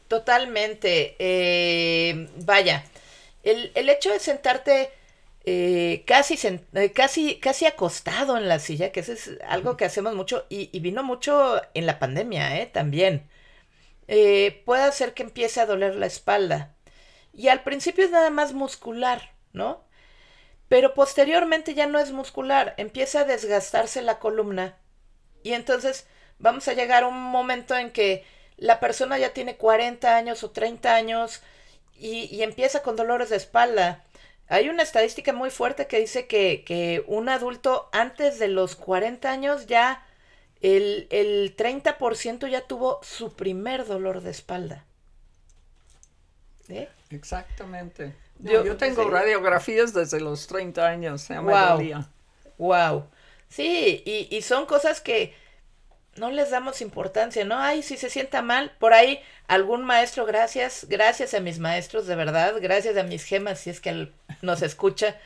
Totalmente. 0.07 1.15
Eh, 1.19 2.29
vaya, 2.45 2.83
el, 3.43 3.71
el, 3.75 3.89
hecho 3.89 4.11
de 4.11 4.19
sentarte 4.19 4.91
eh, 5.45 6.03
casi, 6.05 6.37
eh, 6.73 6.91
casi, 6.91 7.39
casi 7.39 7.65
acostado 7.65 8.37
en 8.37 8.47
la 8.47 8.59
silla, 8.59 8.91
que 8.91 8.99
eso 8.99 9.13
es 9.13 9.31
algo 9.47 9.77
que 9.77 9.85
hacemos 9.85 10.13
mucho 10.15 10.45
y, 10.49 10.77
vino 10.79 11.03
mucho 11.03 11.61
en 11.73 11.85
la 11.85 11.99
pandemia, 11.99 12.59
¿eh? 12.61 12.65
También. 12.67 13.29
Eh, 14.07 14.63
puede 14.65 14.83
hacer 14.83 15.13
que 15.13 15.23
empiece 15.23 15.61
a 15.61 15.65
doler 15.65 15.95
la 15.95 16.07
espalda. 16.07 16.75
Y 17.33 17.49
al 17.49 17.63
principio 17.63 18.05
es 18.05 18.11
nada 18.11 18.29
más 18.31 18.53
muscular, 18.53 19.33
¿no? 19.53 19.85
Pero 20.67 20.93
posteriormente 20.93 21.73
ya 21.73 21.87
no 21.87 21.99
es 21.99 22.11
muscular, 22.11 22.75
empieza 22.77 23.21
a 23.21 23.25
desgastarse 23.25 24.01
la 24.01 24.19
columna. 24.19 24.77
Y 25.43 25.53
entonces 25.53 26.07
vamos 26.39 26.67
a 26.67 26.73
llegar 26.73 27.03
a 27.03 27.07
un 27.07 27.21
momento 27.21 27.77
en 27.77 27.91
que 27.91 28.25
la 28.57 28.79
persona 28.79 29.17
ya 29.17 29.33
tiene 29.33 29.57
40 29.57 30.15
años 30.15 30.43
o 30.43 30.51
30 30.51 30.95
años 30.95 31.41
y 31.95 32.43
empieza 32.43 32.81
con 32.83 32.95
dolores 32.95 33.29
de 33.29 33.37
espalda. 33.37 34.05
Hay 34.49 34.67
una 34.67 34.83
estadística 34.83 35.31
muy 35.31 35.51
fuerte 35.51 35.87
que 35.87 35.99
dice 35.99 36.25
que, 36.25 36.63
que 36.65 37.03
un 37.07 37.29
adulto 37.29 37.87
antes 37.91 38.39
de 38.39 38.47
los 38.47 38.75
40 38.75 39.29
años 39.29 39.67
ya 39.67 40.03
el, 40.61 41.07
el 41.11 41.55
30% 41.55 42.49
ya 42.49 42.61
tuvo 42.61 42.99
su 43.03 43.35
primer 43.35 43.85
dolor 43.85 44.21
de 44.21 44.31
espalda. 44.31 44.85
¿Eh? 46.67 46.89
Exactamente. 47.11 48.15
No, 48.39 48.51
yo, 48.51 48.65
yo, 48.65 48.77
tengo 48.77 49.03
sí. 49.03 49.09
radiografías 49.09 49.93
desde 49.93 50.19
los 50.19 50.47
30 50.47 50.87
años. 50.87 51.27
Ya 51.27 51.41
me 51.41 51.53
wow. 51.53 51.77
dolía. 51.77 52.09
Wow. 52.57 53.05
Sí, 53.49 54.01
y, 54.05 54.35
y 54.35 54.41
son 54.41 54.65
cosas 54.65 54.99
que 54.99 55.33
no 56.15 56.31
les 56.31 56.49
damos 56.49 56.81
importancia, 56.81 57.45
¿no? 57.45 57.57
Ay, 57.57 57.83
si 57.83 57.97
se 57.97 58.09
sienta 58.09 58.41
mal, 58.41 58.75
por 58.79 58.93
ahí 58.93 59.21
algún 59.47 59.85
maestro, 59.85 60.25
gracias, 60.25 60.85
gracias 60.89 61.33
a 61.33 61.39
mis 61.39 61.59
maestros, 61.59 62.07
de 62.07 62.15
verdad, 62.15 62.55
gracias 62.61 62.97
a 62.97 63.03
mis 63.03 63.23
gemas, 63.23 63.59
si 63.59 63.69
es 63.69 63.79
que 63.79 64.11
nos 64.41 64.61
escucha. 64.61 65.17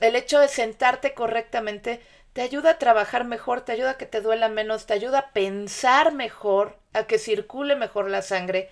El 0.00 0.16
hecho 0.16 0.40
de 0.40 0.48
sentarte 0.48 1.14
correctamente 1.14 2.00
te 2.32 2.42
ayuda 2.42 2.72
a 2.72 2.78
trabajar 2.78 3.24
mejor, 3.24 3.62
te 3.62 3.72
ayuda 3.72 3.92
a 3.92 3.98
que 3.98 4.06
te 4.06 4.20
duela 4.20 4.48
menos, 4.48 4.86
te 4.86 4.94
ayuda 4.94 5.18
a 5.18 5.32
pensar 5.32 6.12
mejor, 6.12 6.78
a 6.92 7.04
que 7.04 7.18
circule 7.18 7.76
mejor 7.76 8.10
la 8.10 8.22
sangre. 8.22 8.70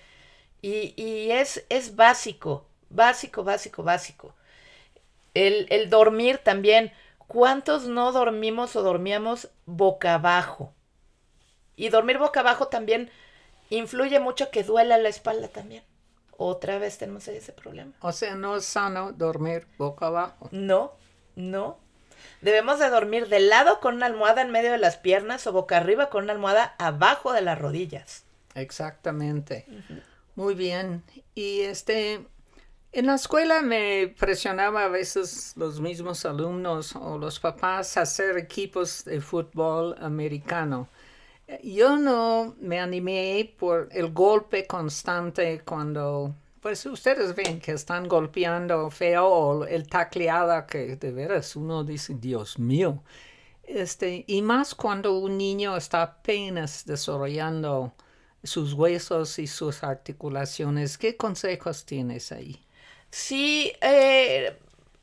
Y, 0.61 0.93
y 1.01 1.31
es, 1.31 1.65
es 1.69 1.95
básico, 1.95 2.67
básico, 2.89 3.43
básico, 3.43 3.83
básico. 3.83 4.35
El, 5.33 5.65
el 5.71 5.89
dormir 5.89 6.37
también. 6.39 6.91
¿Cuántos 7.27 7.85
no 7.87 8.11
dormimos 8.11 8.75
o 8.75 8.81
dormíamos 8.83 9.49
boca 9.65 10.15
abajo? 10.15 10.73
Y 11.75 11.89
dormir 11.89 12.19
boca 12.19 12.41
abajo 12.41 12.67
también 12.67 13.09
influye 13.71 14.19
mucho 14.19 14.51
que 14.51 14.63
duela 14.63 14.97
la 14.99 15.09
espalda 15.09 15.47
también. 15.47 15.83
Otra 16.41 16.79
vez 16.79 16.97
tenemos 16.97 17.27
ese 17.27 17.51
problema. 17.51 17.91
O 17.99 18.13
sea, 18.13 18.33
no 18.33 18.55
es 18.55 18.63
sano 18.63 19.11
dormir 19.11 19.67
boca 19.77 20.07
abajo. 20.07 20.47
No, 20.53 20.93
no. 21.35 21.77
Debemos 22.39 22.79
de 22.79 22.89
dormir 22.89 23.27
de 23.27 23.41
lado 23.41 23.81
con 23.81 23.95
una 23.95 24.05
almohada 24.05 24.41
en 24.41 24.49
medio 24.49 24.71
de 24.71 24.77
las 24.77 24.95
piernas 24.95 25.45
o 25.47 25.51
boca 25.51 25.75
arriba 25.75 26.09
con 26.09 26.23
una 26.23 26.31
almohada 26.31 26.75
abajo 26.79 27.33
de 27.33 27.41
las 27.41 27.59
rodillas. 27.59 28.23
Exactamente. 28.55 29.65
Uh 29.67 29.73
-huh. 29.73 30.01
Muy 30.35 30.53
bien. 30.55 31.03
Y 31.35 31.59
este, 31.59 32.25
en 32.93 33.05
la 33.07 33.15
escuela 33.15 33.61
me 33.61 34.15
presionaba 34.17 34.85
a 34.85 34.87
veces 34.87 35.51
los 35.57 35.81
mismos 35.81 36.23
alumnos 36.23 36.95
o 36.95 37.17
los 37.17 37.41
papás 37.41 37.97
a 37.97 38.03
hacer 38.03 38.37
equipos 38.37 39.03
de 39.03 39.19
fútbol 39.19 39.97
americano. 39.99 40.87
Yo 41.63 41.97
no 41.97 42.55
me 42.59 42.79
animé 42.79 43.53
por 43.57 43.89
el 43.91 44.11
golpe 44.11 44.67
constante 44.67 45.61
cuando, 45.65 46.35
pues 46.61 46.85
ustedes 46.85 47.35
ven 47.35 47.59
que 47.59 47.71
están 47.71 48.07
golpeando 48.07 48.89
feo 48.91 49.25
o 49.25 49.65
el 49.65 49.87
tacleada 49.87 50.67
que 50.67 50.95
de 50.95 51.11
veras 51.11 51.55
uno 51.55 51.83
dice, 51.83 52.15
Dios 52.15 52.59
mío. 52.59 53.03
Este, 53.63 54.25
y 54.27 54.41
más 54.41 54.75
cuando 54.75 55.17
un 55.17 55.37
niño 55.37 55.75
está 55.75 56.01
apenas 56.03 56.85
desarrollando 56.85 57.93
sus 58.43 58.73
huesos 58.73 59.39
y 59.39 59.47
sus 59.47 59.83
articulaciones. 59.83 60.97
¿Qué 60.97 61.17
consejos 61.17 61.85
tienes 61.85 62.31
ahí? 62.31 62.63
Sí, 63.11 63.73
eh, 63.81 64.57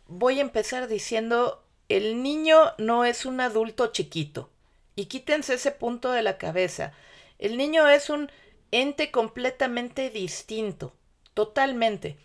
voy 0.09 0.39
a 0.39 0.43
empezar 0.43 0.89
diciendo, 0.89 1.63
el 1.89 2.23
niño 2.23 2.57
no 2.79 3.05
es 3.05 3.27
un 3.27 3.41
adulto 3.41 3.89
chiquito. 3.89 4.51
Y 4.97 5.07
quítense 5.07 5.55
ese 5.55 5.73
punto 5.73 6.11
de 6.11 6.23
la 6.23 6.39
cabeza. 6.39 6.93
El 7.39 7.59
niño 7.59 7.87
es 7.89 8.09
un 8.09 8.31
ente 8.71 9.11
completamente 9.11 10.11
distinto, 10.11 10.95
totalmente. 11.35 12.17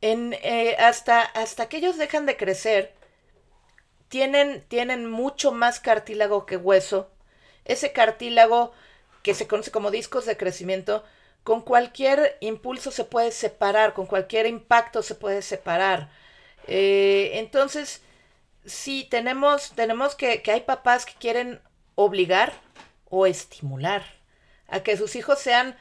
En, 0.00 0.34
eh, 0.42 0.76
hasta, 0.78 1.22
hasta 1.22 1.68
que 1.68 1.78
ellos 1.78 1.96
dejan 1.96 2.26
de 2.26 2.36
crecer, 2.36 2.92
tienen, 4.08 4.64
tienen 4.68 5.08
mucho 5.08 5.52
más 5.52 5.80
cartílago 5.80 6.44
que 6.44 6.56
hueso. 6.56 7.10
Ese 7.64 7.92
cartílago 7.92 8.72
que 9.22 9.34
se 9.34 9.46
conoce 9.46 9.70
como 9.70 9.90
discos 9.90 10.26
de 10.26 10.36
crecimiento, 10.36 11.04
con 11.44 11.62
cualquier 11.62 12.36
impulso 12.40 12.90
se 12.90 13.04
puede 13.04 13.30
separar, 13.30 13.94
con 13.94 14.06
cualquier 14.06 14.46
impacto 14.46 15.02
se 15.02 15.14
puede 15.14 15.42
separar. 15.42 16.10
Eh, 16.66 17.32
entonces, 17.34 18.02
sí, 18.64 19.06
tenemos, 19.10 19.72
tenemos 19.72 20.14
que, 20.14 20.42
que 20.42 20.52
hay 20.52 20.60
papás 20.62 21.06
que 21.06 21.14
quieren 21.14 21.60
obligar 22.00 22.52
o 23.06 23.26
estimular 23.26 24.04
a 24.68 24.84
que 24.84 24.96
sus 24.96 25.16
hijos 25.16 25.40
sean 25.40 25.76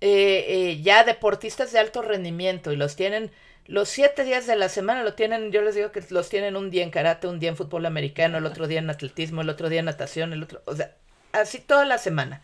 eh, 0.00 0.44
eh, 0.46 0.80
ya 0.80 1.02
deportistas 1.02 1.72
de 1.72 1.80
alto 1.80 2.02
rendimiento 2.02 2.70
y 2.70 2.76
los 2.76 2.94
tienen 2.94 3.32
los 3.66 3.88
siete 3.88 4.22
días 4.22 4.46
de 4.46 4.54
la 4.54 4.68
semana, 4.68 5.02
lo 5.02 5.14
tienen, 5.14 5.50
yo 5.50 5.62
les 5.62 5.74
digo 5.74 5.90
que 5.90 6.04
los 6.10 6.28
tienen 6.28 6.56
un 6.56 6.70
día 6.70 6.84
en 6.84 6.92
karate, 6.92 7.26
un 7.26 7.40
día 7.40 7.48
en 7.48 7.56
fútbol 7.56 7.84
americano, 7.84 8.38
el 8.38 8.46
otro 8.46 8.68
día 8.68 8.78
en 8.78 8.88
atletismo, 8.90 9.40
el 9.40 9.48
otro 9.48 9.68
día 9.68 9.80
en 9.80 9.86
natación, 9.86 10.32
el 10.32 10.44
otro, 10.44 10.62
o 10.66 10.76
sea, 10.76 10.94
así 11.32 11.58
toda 11.58 11.84
la 11.84 11.98
semana. 11.98 12.42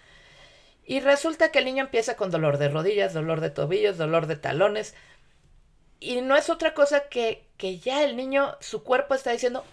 Y 0.85 0.99
resulta 0.99 1.53
que 1.53 1.61
el 1.61 1.67
niño 1.67 1.85
empieza 1.85 2.17
con 2.17 2.33
dolor 2.33 2.59
de 2.59 2.71
rodillas, 2.71 3.15
dolor 3.15 3.41
de 3.41 3.51
tobillos, 3.51 3.99
dolor 3.99 4.27
de 4.27 4.35
talones. 4.35 4.97
Y 6.01 6.23
no 6.23 6.35
es 6.35 6.51
otra 6.51 6.75
cosa 6.75 7.09
que, 7.09 7.47
que 7.57 7.79
ya 7.79 8.03
el 8.03 8.17
niño, 8.17 8.57
su 8.59 8.83
cuerpo 8.83 9.15
está 9.15 9.31
diciendo, 9.31 9.65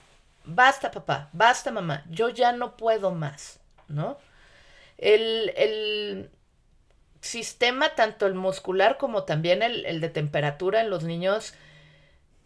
basta 0.50 0.91
papá, 0.91 1.29
basta 1.34 1.72
mamá, 1.72 2.06
yo 2.10 2.29
ya 2.29 2.51
no 2.51 2.77
puedo 2.77 3.12
más, 3.12 3.60
¿no? 3.88 4.18
El, 4.98 5.53
el 5.56 6.29
sistema, 7.22 7.96
tanto 7.96 8.25
el 8.27 8.36
muscular 8.36 8.98
como 8.98 9.24
también 9.24 9.62
el, 9.63 9.86
el 9.86 10.01
de 10.01 10.10
temperatura 10.10 10.82
en 10.82 10.89
los 10.89 11.03
niños, 11.03 11.53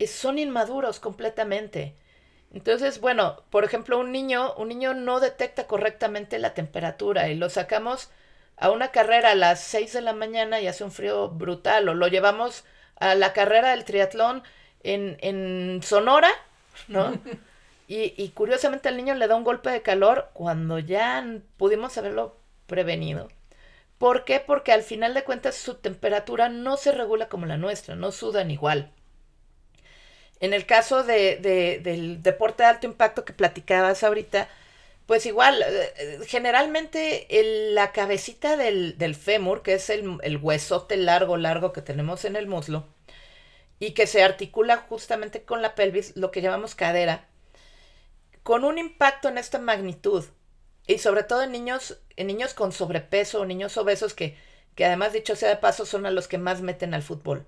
son 0.08 0.40
inmaduros 0.40 1.00
completamente. 1.00 1.96
Entonces, 2.54 3.00
bueno, 3.00 3.44
por 3.50 3.64
ejemplo, 3.64 4.00
un 4.00 4.12
niño, 4.12 4.54
un 4.56 4.68
niño 4.70 4.94
no 4.94 5.20
detecta 5.20 5.66
correctamente 5.68 6.38
la 6.40 6.54
temperatura 6.54 7.30
y 7.30 7.36
lo 7.36 7.50
sacamos 7.50 8.10
a 8.58 8.70
una 8.70 8.92
carrera 8.92 9.32
a 9.32 9.36
las 9.36 9.60
6 9.62 9.94
de 9.94 10.02
la 10.02 10.14
mañana 10.14 10.62
y 10.62 10.68
hace 10.68 10.84
un 10.84 10.92
frío 10.92 11.30
brutal, 11.30 11.90
o 11.90 11.94
lo 11.96 12.08
llevamos 12.08 12.64
a 12.98 13.16
la 13.16 13.34
carrera 13.34 13.72
del 13.72 13.86
triatlón 13.86 14.44
en, 14.84 15.18
en 15.22 15.82
Sonora, 15.84 16.30
¿no? 16.88 17.18
Y, 17.96 18.30
curiosamente 18.30 18.90
al 18.90 18.98
niño 18.98 19.14
le 19.14 19.28
da 19.28 19.36
un 19.36 19.44
golpe 19.44 19.70
de 19.70 19.84
calor 19.84 20.32
cuando 20.34 20.80
ya 20.80 21.24
pudimos 21.58 21.96
haberlo 21.96 22.36
prevenido. 22.66 23.30
¿Por 24.00 24.26
qué? 24.26 24.40
Porque 24.40 24.72
al 24.72 24.82
final 24.82 25.14
de 25.14 25.24
cuentas 25.24 25.54
su 25.54 25.76
temperatura 25.76 26.50
no 26.50 26.76
se 26.76 26.92
regula 26.92 27.30
como 27.30 27.46
la 27.46 27.58
nuestra, 27.58 27.96
no 27.96 28.12
sudan 28.12 28.50
igual. 28.50 28.92
En 30.40 30.56
el 30.56 30.66
caso 30.66 31.04
de, 31.04 31.36
de, 31.38 31.82
del 31.84 32.24
deporte 32.24 32.64
de 32.64 32.70
alto 32.70 32.88
impacto 32.88 33.26
que 33.26 33.34
platicabas 33.34 34.04
ahorita, 34.04 34.50
pues 35.06 35.28
igual, 35.28 35.64
generalmente 36.26 37.28
el, 37.40 37.76
la 37.76 37.92
cabecita 37.92 38.58
del, 38.58 38.98
del, 38.98 39.14
fémur, 39.14 39.62
que 39.62 39.76
es 39.76 39.92
el, 39.92 40.18
el 40.24 40.38
huesote 40.38 40.98
largo, 40.98 41.38
largo 41.38 41.74
que 41.74 41.84
tenemos 41.84 42.26
en 42.26 42.38
el 42.38 42.48
muslo, 42.48 42.88
y 43.80 43.92
que 43.92 44.08
se 44.08 44.24
articula 44.24 44.78
justamente 44.78 45.44
con 45.44 45.62
la 45.62 45.76
pelvis, 45.76 46.16
lo 46.18 46.32
que 46.32 46.42
llamamos 46.42 46.74
cadera, 46.74 47.28
con 48.44 48.66
un 48.66 48.78
impacto 48.78 49.30
en 49.30 49.38
esta 49.38 49.60
magnitud, 49.60 50.26
y 50.86 50.98
sobre 50.98 51.24
todo 51.24 51.44
en 51.44 51.52
niños, 51.52 52.00
en 52.18 52.28
niños 52.28 52.54
con 52.54 52.72
sobrepeso 52.72 53.42
o 53.42 53.46
niños 53.46 53.78
obesos 53.78 54.14
que, 54.14 54.38
que 54.76 54.86
además 54.86 55.14
dicho 55.14 55.36
sea 55.36 55.50
de 55.50 55.56
paso 55.56 55.86
son 55.86 56.06
a 56.06 56.12
los 56.12 56.28
que 56.28 56.38
más 56.38 56.62
meten 56.62 56.94
al 56.94 57.04
fútbol, 57.04 57.46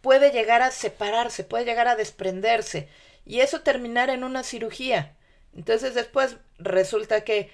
puede 0.00 0.30
llegar 0.30 0.62
a 0.62 0.70
separarse, 0.70 1.44
puede 1.44 1.64
llegar 1.64 1.88
a 1.88 1.96
desprenderse 1.96 2.88
y 3.24 3.40
eso 3.40 3.60
terminar 3.62 4.10
en 4.10 4.24
una 4.24 4.42
cirugía. 4.42 5.16
Entonces 5.54 5.94
después 5.94 6.36
resulta 6.58 7.22
que, 7.22 7.50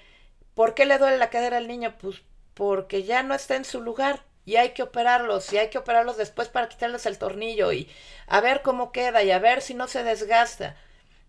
¿por 0.53 0.73
qué 0.73 0.85
le 0.85 0.97
duele 0.97 1.17
la 1.17 1.29
cadera 1.29 1.57
al 1.57 1.67
niño? 1.67 1.95
Pues 1.99 2.21
porque 2.53 3.03
ya 3.03 3.23
no 3.23 3.33
está 3.33 3.55
en 3.55 3.65
su 3.65 3.81
lugar 3.81 4.23
y 4.45 4.57
hay 4.57 4.69
que 4.69 4.83
operarlos 4.83 5.51
y 5.51 5.57
hay 5.57 5.69
que 5.69 5.77
operarlos 5.77 6.17
después 6.17 6.49
para 6.49 6.69
quitarles 6.69 7.05
el 7.05 7.17
tornillo 7.17 7.71
y 7.71 7.89
a 8.27 8.41
ver 8.41 8.61
cómo 8.61 8.91
queda 8.91 9.23
y 9.23 9.31
a 9.31 9.39
ver 9.39 9.61
si 9.61 9.73
no 9.73 9.87
se 9.87 10.03
desgasta. 10.03 10.77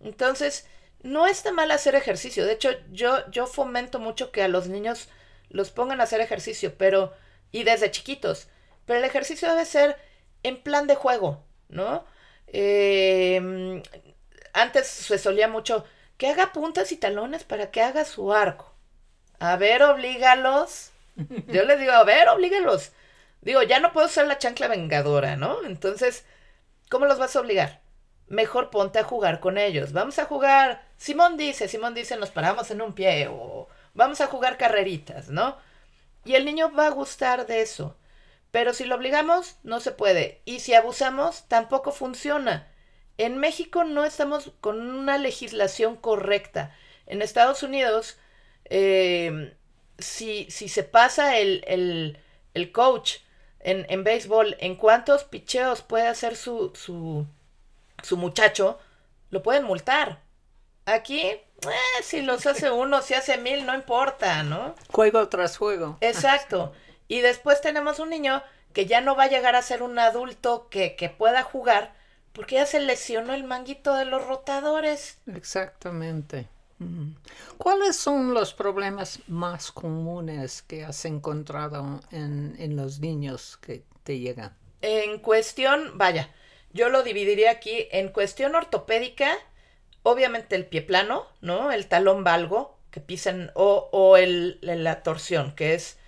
Entonces, 0.00 0.68
no 1.02 1.26
está 1.26 1.52
mal 1.52 1.70
hacer 1.70 1.94
ejercicio. 1.94 2.44
De 2.46 2.52
hecho, 2.52 2.70
yo, 2.90 3.28
yo 3.30 3.46
fomento 3.46 3.98
mucho 3.98 4.32
que 4.32 4.42
a 4.42 4.48
los 4.48 4.68
niños 4.68 5.08
los 5.48 5.70
pongan 5.70 6.00
a 6.00 6.04
hacer 6.04 6.20
ejercicio, 6.20 6.74
pero, 6.76 7.12
y 7.52 7.64
desde 7.64 7.90
chiquitos. 7.90 8.48
Pero 8.84 8.98
el 8.98 9.04
ejercicio 9.04 9.48
debe 9.48 9.64
ser 9.64 9.96
en 10.42 10.62
plan 10.62 10.86
de 10.86 10.94
juego, 10.94 11.44
¿no? 11.68 12.04
Eh, 12.48 13.82
antes 14.52 14.86
se 14.86 15.18
solía 15.18 15.48
mucho 15.48 15.84
que 16.16 16.28
haga 16.28 16.52
puntas 16.52 16.92
y 16.92 16.96
talones 16.96 17.44
para 17.44 17.70
que 17.70 17.82
haga 17.82 18.04
su 18.04 18.32
arco. 18.32 18.72
A 19.38 19.56
ver, 19.56 19.82
oblígalos. 19.82 20.90
Yo 21.48 21.64
les 21.64 21.78
digo, 21.78 21.92
a 21.92 22.04
ver, 22.04 22.28
oblígalos. 22.28 22.92
Digo, 23.42 23.62
ya 23.62 23.80
no 23.80 23.92
puedo 23.92 24.08
ser 24.08 24.26
la 24.26 24.38
chancla 24.38 24.68
vengadora, 24.68 25.36
¿no? 25.36 25.64
Entonces, 25.64 26.24
¿cómo 26.90 27.06
los 27.06 27.18
vas 27.18 27.36
a 27.36 27.40
obligar? 27.40 27.80
Mejor 28.28 28.70
ponte 28.70 28.98
a 28.98 29.04
jugar 29.04 29.40
con 29.40 29.58
ellos. 29.58 29.92
Vamos 29.92 30.18
a 30.18 30.24
jugar. 30.26 30.84
Simón 30.96 31.36
dice, 31.36 31.68
Simón 31.68 31.94
dice, 31.94 32.16
nos 32.16 32.30
paramos 32.30 32.70
en 32.70 32.82
un 32.82 32.94
pie 32.94 33.28
o 33.28 33.68
vamos 33.94 34.20
a 34.20 34.26
jugar 34.26 34.58
carreritas, 34.58 35.28
¿no? 35.28 35.56
Y 36.24 36.34
el 36.34 36.44
niño 36.44 36.72
va 36.72 36.86
a 36.86 36.90
gustar 36.90 37.46
de 37.46 37.62
eso. 37.62 37.96
Pero 38.50 38.72
si 38.72 38.84
lo 38.84 38.96
obligamos, 38.96 39.56
no 39.62 39.80
se 39.80 39.92
puede. 39.92 40.40
Y 40.44 40.60
si 40.60 40.74
abusamos, 40.74 41.44
tampoco 41.48 41.92
funciona. 41.92 42.68
En 43.18 43.38
México 43.38 43.84
no 43.84 44.04
estamos 44.04 44.52
con 44.60 44.80
una 44.80 45.18
legislación 45.18 45.96
correcta. 45.96 46.74
En 47.06 47.22
Estados 47.22 47.62
Unidos, 47.62 48.18
eh, 48.64 49.54
si, 49.98 50.50
si, 50.50 50.68
se 50.68 50.82
pasa 50.82 51.38
el, 51.38 51.64
el, 51.66 52.18
el 52.54 52.72
coach 52.72 53.18
en, 53.60 53.86
en 53.88 54.04
béisbol, 54.04 54.56
en 54.60 54.76
cuántos 54.76 55.24
picheos 55.24 55.82
puede 55.82 56.08
hacer 56.08 56.36
su, 56.36 56.72
su, 56.74 57.26
su 58.06 58.16
muchacho, 58.16 58.78
lo 59.30 59.42
pueden 59.42 59.64
multar. 59.64 60.22
Aquí, 60.86 61.20
eh, 61.20 61.42
si 62.02 62.22
los 62.22 62.46
hace 62.46 62.70
uno, 62.70 63.02
si 63.02 63.14
hace 63.14 63.36
mil, 63.38 63.66
no 63.66 63.74
importa, 63.74 64.42
¿no? 64.44 64.74
Juego 64.92 65.28
tras 65.28 65.56
juego. 65.56 65.98
Exacto. 66.00 66.72
Y 67.08 67.20
después 67.20 67.60
tenemos 67.60 67.98
un 67.98 68.10
niño 68.10 68.42
que 68.72 68.86
ya 68.86 69.00
no 69.00 69.16
va 69.16 69.24
a 69.24 69.28
llegar 69.28 69.56
a 69.56 69.62
ser 69.62 69.82
un 69.82 69.98
adulto 69.98 70.68
que, 70.70 70.96
que 70.96 71.08
pueda 71.08 71.42
jugar 71.42 71.94
porque 72.32 72.56
ya 72.56 72.66
se 72.66 72.80
lesionó 72.80 73.32
el 73.32 73.44
manguito 73.44 73.94
de 73.94 74.04
los 74.04 74.26
rotadores. 74.26 75.18
Exactamente. 75.26 76.48
¿Cuáles 77.56 77.96
son 77.96 78.34
los 78.34 78.52
problemas 78.52 79.20
más 79.26 79.72
comunes 79.72 80.60
que 80.60 80.84
has 80.84 81.06
encontrado 81.06 82.02
en, 82.10 82.54
en, 82.58 82.76
los 82.76 83.00
niños 83.00 83.56
que 83.56 83.82
te 84.02 84.18
llegan? 84.18 84.54
En 84.82 85.18
cuestión, 85.20 85.96
vaya, 85.96 86.28
yo 86.76 86.88
lo 86.88 87.02
dividiría 87.02 87.50
aquí 87.50 87.88
en 87.90 88.08
cuestión 88.08 88.54
ortopédica, 88.54 89.36
obviamente 90.02 90.54
el 90.54 90.66
pie 90.66 90.82
plano, 90.82 91.26
¿no? 91.40 91.72
El 91.72 91.86
talón 91.86 92.22
valgo 92.22 92.76
que 92.90 93.00
pisan 93.00 93.50
o, 93.54 93.88
o 93.92 94.16
el, 94.16 94.58
la 94.62 95.02
torsión, 95.02 95.54
que 95.54 95.74
es, 95.74 95.98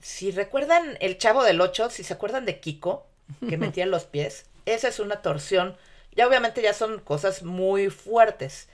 si 0.00 0.30
recuerdan 0.30 0.98
el 1.00 1.18
chavo 1.18 1.42
del 1.44 1.60
8, 1.60 1.90
si 1.90 2.04
se 2.04 2.12
acuerdan 2.14 2.44
de 2.44 2.60
Kiko, 2.60 3.06
que 3.48 3.56
metía 3.58 3.86
los 3.86 4.04
pies, 4.04 4.46
esa 4.66 4.88
es 4.88 5.00
una 5.00 5.22
torsión. 5.22 5.76
Ya 6.14 6.26
obviamente 6.26 6.60
ya 6.62 6.74
son 6.74 6.98
cosas 6.98 7.42
muy 7.42 7.90
fuertes 7.90 8.68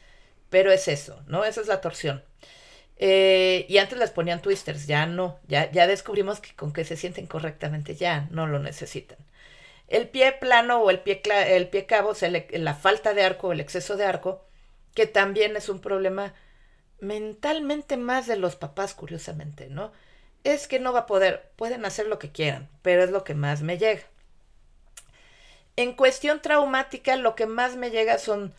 pero 0.55 0.71
es 0.71 0.87
eso, 0.87 1.21
¿no? 1.27 1.45
Esa 1.45 1.63
es 1.63 1.67
la 1.67 1.81
torsión. 1.81 2.23
Eh, 2.97 3.67
y 3.69 3.79
antes 3.79 3.99
les 3.99 4.13
ponían 4.13 4.41
twisters, 4.41 4.87
ya 4.87 5.05
no, 5.05 5.41
ya, 5.49 5.69
ya 5.73 5.89
descubrimos 5.89 6.39
que 6.39 6.55
con 6.55 6.73
que 6.73 6.85
se 6.85 6.97
sienten 6.97 7.27
correctamente 7.27 7.97
ya 7.97 8.29
no 8.31 8.47
lo 8.47 8.61
necesitan. 8.61 9.19
El 9.89 10.09
pie 10.09 10.33
plano 10.33 10.79
o 10.81 10.91
el 10.91 11.01
pie, 11.01 11.23
el 11.49 11.69
pie 11.69 11.87
cabo, 11.87 12.15
sea, 12.15 12.31
la 12.31 12.75
falta 12.75 13.15
de 13.15 13.23
arco 13.23 13.49
o 13.49 13.53
el 13.53 13.61
exceso 13.61 13.97
de 13.97 14.05
arco, 14.05 14.45
que 14.95 15.07
también 15.07 15.57
es 15.57 15.69
un 15.69 15.81
problema 15.81 16.35
mentalmente 17.01 17.97
más 17.97 18.27
de 18.27 18.37
los 18.37 18.57
papás, 18.57 18.95
curiosamente, 18.95 19.69
¿no? 19.69 19.93
Es 20.43 20.69
que 20.69 20.79
no 20.79 20.93
va 20.93 21.01
a 21.01 21.07
poder, 21.07 21.51
pueden 21.57 21.85
hacer 21.85 22.07
lo 22.07 22.19
que 22.19 22.33
quieran, 22.33 22.69
pero 22.83 23.03
es 23.03 23.11
lo 23.11 23.25
que 23.25 23.35
más 23.35 23.63
me 23.63 23.79
llega. 23.79 24.03
En 25.77 25.95
cuestión 25.95 26.41
traumática, 26.41 27.17
lo 27.17 27.35
que 27.35 27.47
más 27.47 27.77
me 27.77 27.91
llega 27.91 28.19
son 28.19 28.55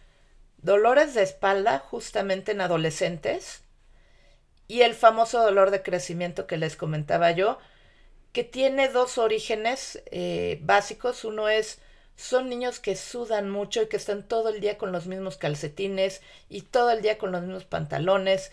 dolores 0.58 1.14
de 1.14 1.24
espalda 1.24 1.80
justamente 1.80 2.52
en 2.52 2.62
adolescentes 2.62 3.64
y 4.68 4.82
el 4.82 4.96
famoso 4.96 5.42
dolor 5.42 5.72
de 5.72 5.82
crecimiento 5.82 6.48
que 6.48 6.58
les 6.58 6.76
comentaba 6.76 7.32
yo, 7.32 7.60
que 8.36 8.44
tiene 8.44 8.90
dos 8.90 9.18
orígenes 9.18 10.04
eh, 10.12 10.60
básicos. 10.62 11.24
Uno 11.24 11.48
es, 11.48 11.80
son 12.18 12.50
niños 12.50 12.82
que 12.82 12.98
sudan 12.98 13.50
mucho 13.50 13.82
y 13.82 13.88
que 13.88 13.96
están 13.96 14.28
todo 14.28 14.50
el 14.50 14.60
día 14.60 14.78
con 14.78 14.92
los 14.92 15.08
mismos 15.08 15.38
calcetines 15.38 16.22
y 16.50 16.64
todo 16.64 16.92
el 16.92 17.02
día 17.02 17.18
con 17.18 17.32
los 17.32 17.44
mismos 17.44 17.64
pantalones. 17.64 18.52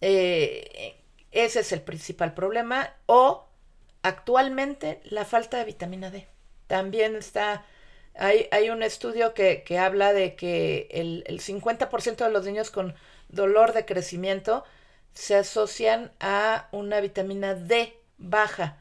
Eh, 0.00 0.94
ese 1.32 1.58
es 1.58 1.72
el 1.72 1.82
principal 1.82 2.34
problema. 2.34 2.94
O 3.06 3.48
actualmente 4.02 5.00
la 5.02 5.24
falta 5.24 5.58
de 5.58 5.64
vitamina 5.64 6.12
D. 6.12 6.28
También 6.68 7.16
está 7.16 7.66
hay, 8.14 8.46
hay 8.52 8.70
un 8.70 8.84
estudio 8.84 9.34
que, 9.34 9.64
que, 9.64 9.76
habla 9.80 10.12
de 10.12 10.36
que 10.36 10.86
el, 10.92 11.24
el 11.26 11.40
50% 11.40 12.24
de 12.24 12.30
los 12.30 12.46
niños 12.46 12.70
con 12.70 12.94
dolor 13.28 13.72
de 13.72 13.86
crecimiento 13.86 14.62
se 15.14 15.34
asocian 15.34 16.12
a 16.20 16.68
una 16.70 17.00
vitamina 17.00 17.54
D 17.54 17.98
baja. 18.18 18.78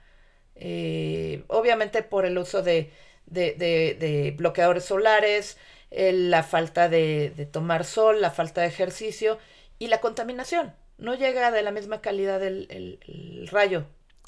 Eh, 0.56 1.44
obviamente 1.48 2.04
por 2.04 2.26
el 2.26 2.38
uso 2.38 2.62
de, 2.62 2.92
de, 3.26 3.54
de, 3.54 3.96
de 4.00 4.32
bloqueadores 4.32 4.86
solares, 4.86 5.58
la 5.92 6.44
falta 6.44 6.90
de, 6.90 7.48
tomar 7.52 7.86
sol, 7.86 8.22
la 8.22 8.32
falta 8.32 8.62
de 8.62 8.68
ejercicio 8.68 9.38
y 9.80 9.88
la 9.88 10.02
contaminación. 10.02 10.74
No 10.98 11.16
llega 11.16 11.52
de 11.52 11.62
la 11.62 11.72
misma 11.72 12.02
calidad 12.02 12.44
el, 12.44 12.68
el 12.70 13.48
rayo. 13.48 13.86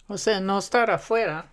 O 0.08 0.18
sea, 0.18 0.40
no 0.40 0.60
estar 0.60 0.90
afuera 0.92 1.52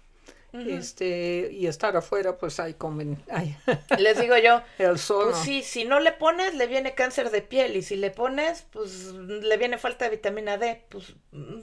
este, 0.54 1.50
y 1.52 1.66
estar 1.66 1.96
afuera, 1.96 2.38
pues 2.38 2.60
hay 2.60 2.74
como... 2.74 3.02
Les 3.98 4.20
digo 4.20 4.36
yo, 4.38 4.62
el 4.78 4.98
sol. 4.98 5.30
Pues 5.30 5.38
sí, 5.38 5.62
si 5.62 5.84
no 5.84 6.00
le 6.00 6.12
pones, 6.12 6.54
le 6.54 6.66
viene 6.66 6.94
cáncer 6.94 7.30
de 7.30 7.42
piel, 7.42 7.76
y 7.76 7.82
si 7.82 7.96
le 7.96 8.10
pones, 8.10 8.66
pues 8.70 9.12
le 9.12 9.56
viene 9.56 9.78
falta 9.78 10.04
de 10.04 10.12
vitamina 10.12 10.56
D. 10.56 10.84
Pues 10.88 11.14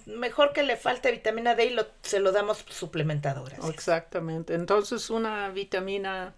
mejor 0.05 0.53
que 0.53 0.63
le 0.63 0.75
falte 0.75 1.11
vitamina 1.11 1.55
D 1.55 1.65
y 1.65 1.69
lo, 1.71 1.87
se 2.01 2.19
lo 2.19 2.31
damos 2.31 2.65
suplementado. 2.69 3.45
Exactamente. 3.69 4.53
Entonces, 4.53 5.09
una 5.09 5.49
vitamina 5.49 6.35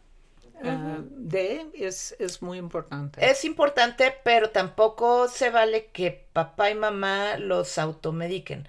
uh, 0.64 1.02
D 1.10 1.66
es, 1.74 2.16
es 2.20 2.42
muy 2.42 2.60
importante. 2.60 3.26
Es 3.30 3.46
importante, 3.46 4.16
pero 4.24 4.52
tampoco 4.52 5.28
se 5.28 5.50
vale 5.50 5.88
que 5.88 6.28
papá 6.34 6.70
y 6.70 6.76
mamá 6.76 7.38
los 7.38 7.78
automediquen 7.78 8.68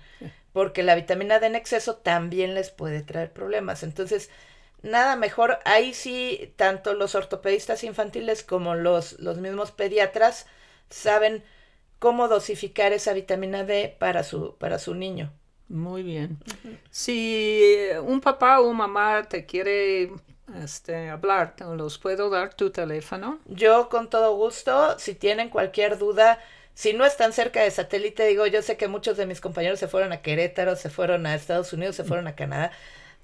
porque 0.54 0.84
la 0.84 0.94
vitamina 0.94 1.40
D 1.40 1.48
en 1.48 1.56
exceso 1.56 1.96
también 1.96 2.54
les 2.54 2.70
puede 2.70 3.02
traer 3.02 3.32
problemas. 3.32 3.82
Entonces, 3.82 4.30
nada 4.82 5.16
mejor, 5.16 5.58
ahí 5.64 5.92
sí, 5.92 6.54
tanto 6.54 6.94
los 6.94 7.16
ortopedistas 7.16 7.82
infantiles 7.82 8.44
como 8.44 8.76
los, 8.76 9.18
los 9.18 9.38
mismos 9.38 9.72
pediatras 9.72 10.46
saben 10.88 11.42
cómo 11.98 12.28
dosificar 12.28 12.92
esa 12.92 13.14
vitamina 13.14 13.64
D 13.64 13.96
para 13.98 14.22
su, 14.22 14.54
para 14.56 14.78
su 14.78 14.94
niño. 14.94 15.32
Muy 15.68 16.04
bien. 16.04 16.38
Si 16.88 17.88
un 18.04 18.20
papá 18.20 18.60
o 18.60 18.72
mamá 18.72 19.24
te 19.28 19.46
quiere 19.46 20.12
este, 20.62 21.08
hablar, 21.08 21.56
¿los 21.74 21.98
puedo 21.98 22.30
dar 22.30 22.54
tu 22.54 22.70
teléfono? 22.70 23.40
Yo 23.46 23.88
con 23.88 24.08
todo 24.08 24.36
gusto, 24.36 24.96
si 25.00 25.16
tienen 25.16 25.48
cualquier 25.48 25.98
duda, 25.98 26.38
si 26.74 26.92
no 26.92 27.04
están 27.06 27.32
cerca 27.32 27.62
de 27.62 27.70
satélite, 27.70 28.26
digo, 28.26 28.46
yo 28.46 28.62
sé 28.62 28.76
que 28.76 28.88
muchos 28.88 29.16
de 29.16 29.26
mis 29.26 29.40
compañeros 29.40 29.78
se 29.78 29.88
fueron 29.88 30.12
a 30.12 30.22
Querétaro, 30.22 30.76
se 30.76 30.90
fueron 30.90 31.26
a 31.26 31.34
Estados 31.34 31.72
Unidos, 31.72 31.96
se 31.96 32.04
fueron 32.04 32.26
a 32.26 32.34
Canadá. 32.34 32.72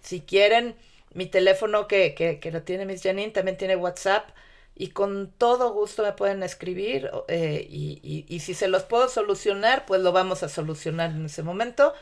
Si 0.01 0.21
quieren, 0.21 0.77
mi 1.15 1.27
teléfono 1.27 1.89
que, 1.89 2.15
que, 2.15 2.39
que 2.41 2.53
lo 2.53 2.63
tiene 2.63 2.87
Miss 2.87 3.03
Janine 3.03 3.33
también 3.33 3.57
tiene 3.57 3.77
WhatsApp 3.77 4.31
y 4.75 4.89
con 4.91 5.33
todo 5.37 5.73
gusto 5.73 6.03
me 6.03 6.13
pueden 6.13 6.43
escribir 6.43 7.11
eh, 7.29 7.67
y, 7.69 8.01
y, 8.03 8.35
y, 8.35 8.41
si 8.41 8.55
se 8.55 8.69
los 8.69 8.85
puedo 8.85 9.09
solucionar, 9.09 9.85
pues 9.87 10.01
lo 10.01 10.13
vamos 10.13 10.43
a 10.43 10.49
solucionar 10.49 11.11
en 11.11 11.27
ese 11.27 11.43
momento. 11.43 11.93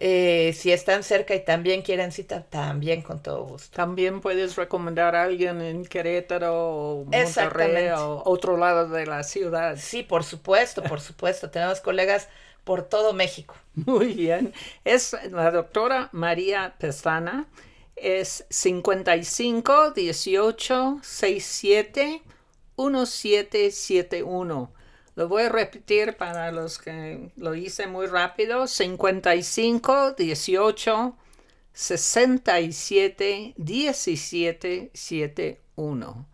Eh, 0.00 0.52
si 0.56 0.70
están 0.70 1.02
cerca 1.02 1.34
y 1.34 1.44
también 1.44 1.82
quieren 1.82 2.12
cita, 2.12 2.44
también 2.44 3.02
con 3.02 3.20
todo 3.20 3.42
gusto. 3.44 3.74
También 3.74 4.20
puedes 4.20 4.54
recomendar 4.54 5.16
a 5.16 5.24
alguien 5.24 5.60
en 5.60 5.84
Querétaro 5.84 6.54
o 6.54 7.04
Monterrey 7.04 7.88
o 7.88 8.22
otro 8.24 8.56
lado 8.56 8.88
de 8.88 9.06
la 9.06 9.24
ciudad. 9.24 9.76
Sí, 9.76 10.04
por 10.04 10.22
supuesto, 10.22 10.84
por 10.84 11.00
supuesto. 11.00 11.50
Tenemos 11.50 11.80
colegas 11.80 12.28
por 12.62 12.82
todo 12.82 13.12
México. 13.12 13.56
Muy 13.74 14.12
bien. 14.12 14.54
Es 14.84 15.16
la 15.32 15.50
doctora 15.50 16.10
María 16.12 16.76
Pestana. 16.78 17.48
Es 17.96 18.46
55 18.50 19.90
18 19.90 21.00
67 21.02 22.22
1771. 22.76 24.70
Lo 25.18 25.26
voy 25.26 25.42
a 25.42 25.48
repetir 25.48 26.16
para 26.16 26.52
los 26.52 26.78
que 26.78 27.32
lo 27.34 27.56
hice 27.56 27.88
muy 27.88 28.06
rápido. 28.06 28.68
55 28.68 30.12
18 30.12 31.16
67 31.72 33.54
17 33.56 34.90
71. 34.94 36.28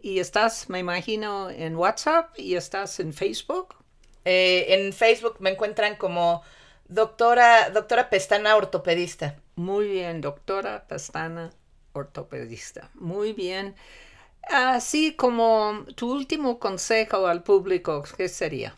Y 0.00 0.18
estás, 0.18 0.68
me 0.68 0.80
imagino, 0.80 1.48
en 1.48 1.76
WhatsApp 1.76 2.36
y 2.36 2.56
estás 2.56 2.98
en 2.98 3.12
Facebook. 3.12 3.76
Eh, 4.24 4.66
en 4.70 4.92
Facebook 4.92 5.36
me 5.38 5.50
encuentran 5.50 5.94
como 5.94 6.42
doctora, 6.88 7.70
doctora 7.70 8.10
Pestana 8.10 8.56
ortopedista. 8.56 9.36
Muy 9.54 9.86
bien, 9.86 10.20
doctora 10.20 10.88
Pestana 10.88 11.52
ortopedista. 11.92 12.90
Muy 12.94 13.32
bien. 13.32 13.76
Así 14.48 15.14
como 15.14 15.84
tu 15.96 16.12
último 16.12 16.58
consejo 16.58 17.26
al 17.26 17.42
público, 17.42 18.04
¿qué 18.16 18.28
sería? 18.28 18.74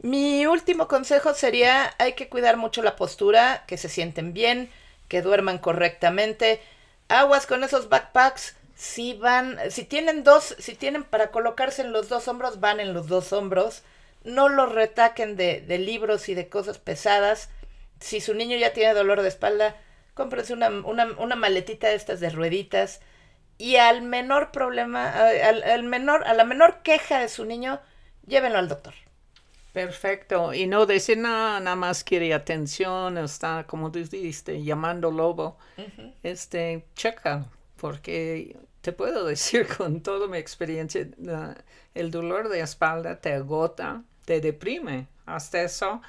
Mi 0.00 0.46
último 0.46 0.86
consejo 0.86 1.34
sería 1.34 1.94
hay 1.98 2.12
que 2.12 2.28
cuidar 2.28 2.56
mucho 2.56 2.82
la 2.82 2.96
postura, 2.96 3.64
que 3.66 3.78
se 3.78 3.88
sienten 3.88 4.32
bien, 4.32 4.70
que 5.08 5.22
duerman 5.22 5.58
correctamente. 5.58 6.60
Aguas 7.08 7.46
con 7.46 7.64
esos 7.64 7.88
backpacks. 7.88 8.54
Si 8.76 9.14
van, 9.14 9.58
si 9.70 9.84
tienen 9.84 10.22
dos, 10.22 10.54
si 10.58 10.74
tienen 10.74 11.02
para 11.04 11.30
colocarse 11.32 11.82
en 11.82 11.92
los 11.92 12.08
dos 12.08 12.28
hombros, 12.28 12.60
van 12.60 12.78
en 12.78 12.94
los 12.94 13.08
dos 13.08 13.32
hombros. 13.32 13.82
No 14.24 14.48
los 14.48 14.72
retaquen 14.72 15.36
de, 15.36 15.62
de 15.62 15.78
libros 15.78 16.28
y 16.28 16.34
de 16.34 16.48
cosas 16.48 16.78
pesadas. 16.78 17.50
Si 18.00 18.20
su 18.20 18.34
niño 18.34 18.56
ya 18.56 18.72
tiene 18.72 18.94
dolor 18.94 19.22
de 19.22 19.28
espalda, 19.28 19.76
cómprense 20.14 20.52
una, 20.52 20.68
una, 20.68 21.06
una 21.18 21.34
maletita 21.34 21.88
de 21.88 21.96
estas 21.96 22.20
de 22.20 22.30
rueditas 22.30 23.00
y 23.58 23.76
al 23.76 24.02
menor 24.02 24.52
problema, 24.52 25.12
al, 25.12 25.82
menor, 25.82 26.24
a 26.24 26.34
la 26.34 26.44
menor 26.44 26.82
queja 26.82 27.18
de 27.18 27.28
su 27.28 27.44
niño, 27.44 27.80
llévenlo 28.26 28.58
al 28.58 28.68
doctor. 28.68 28.94
Perfecto. 29.72 30.54
Y 30.54 30.66
no 30.66 30.86
decir 30.86 31.18
nada, 31.18 31.60
nada 31.60 31.76
más 31.76 32.04
quiere 32.04 32.32
atención, 32.32 33.18
está, 33.18 33.64
como 33.66 33.92
tú 33.92 33.98
dijiste, 33.98 34.62
llamando 34.62 35.10
lobo. 35.10 35.58
Este, 36.22 36.86
checa, 36.94 37.46
porque 37.76 38.56
te 38.80 38.92
puedo 38.92 39.24
decir 39.26 39.66
con 39.66 40.00
toda 40.02 40.28
mi 40.28 40.38
experiencia, 40.38 41.06
el 41.94 42.10
dolor 42.10 42.48
de 42.48 42.60
espalda 42.60 43.20
te 43.20 43.34
agota, 43.34 44.02
te 44.24 44.40
deprime, 44.40 45.08
hasta 45.26 45.62
eso 45.62 46.00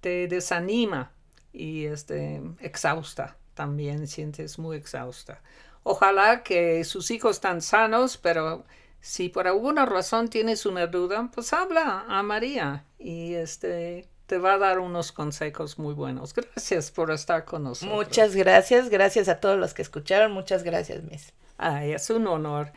te 0.00 0.28
desanima 0.28 1.12
y 1.52 1.86
este, 1.86 2.42
exhausta. 2.60 3.36
También 3.54 4.06
sientes 4.06 4.58
muy 4.58 4.76
exhausta. 4.76 5.40
Ojalá 5.88 6.42
que 6.42 6.82
sus 6.82 7.12
hijos 7.12 7.36
están 7.36 7.62
sanos, 7.62 8.16
pero 8.16 8.64
si 9.00 9.28
por 9.28 9.46
alguna 9.46 9.86
razón 9.86 10.26
tienes 10.26 10.66
una 10.66 10.88
duda, 10.88 11.30
pues 11.32 11.52
habla 11.52 12.04
a 12.08 12.24
María 12.24 12.84
y 12.98 13.34
este 13.34 14.08
te 14.26 14.38
va 14.38 14.54
a 14.54 14.58
dar 14.58 14.80
unos 14.80 15.12
consejos 15.12 15.78
muy 15.78 15.94
buenos. 15.94 16.34
Gracias 16.34 16.90
por 16.90 17.12
estar 17.12 17.44
con 17.44 17.62
nosotros. 17.62 17.94
Muchas 17.94 18.34
gracias, 18.34 18.88
gracias 18.88 19.28
a 19.28 19.38
todos 19.38 19.60
los 19.60 19.74
que 19.74 19.82
escucharon. 19.82 20.32
Muchas 20.32 20.64
gracias, 20.64 21.04
Miss. 21.04 21.32
Ay, 21.56 21.92
es 21.92 22.10
un 22.10 22.26
honor. 22.26 22.72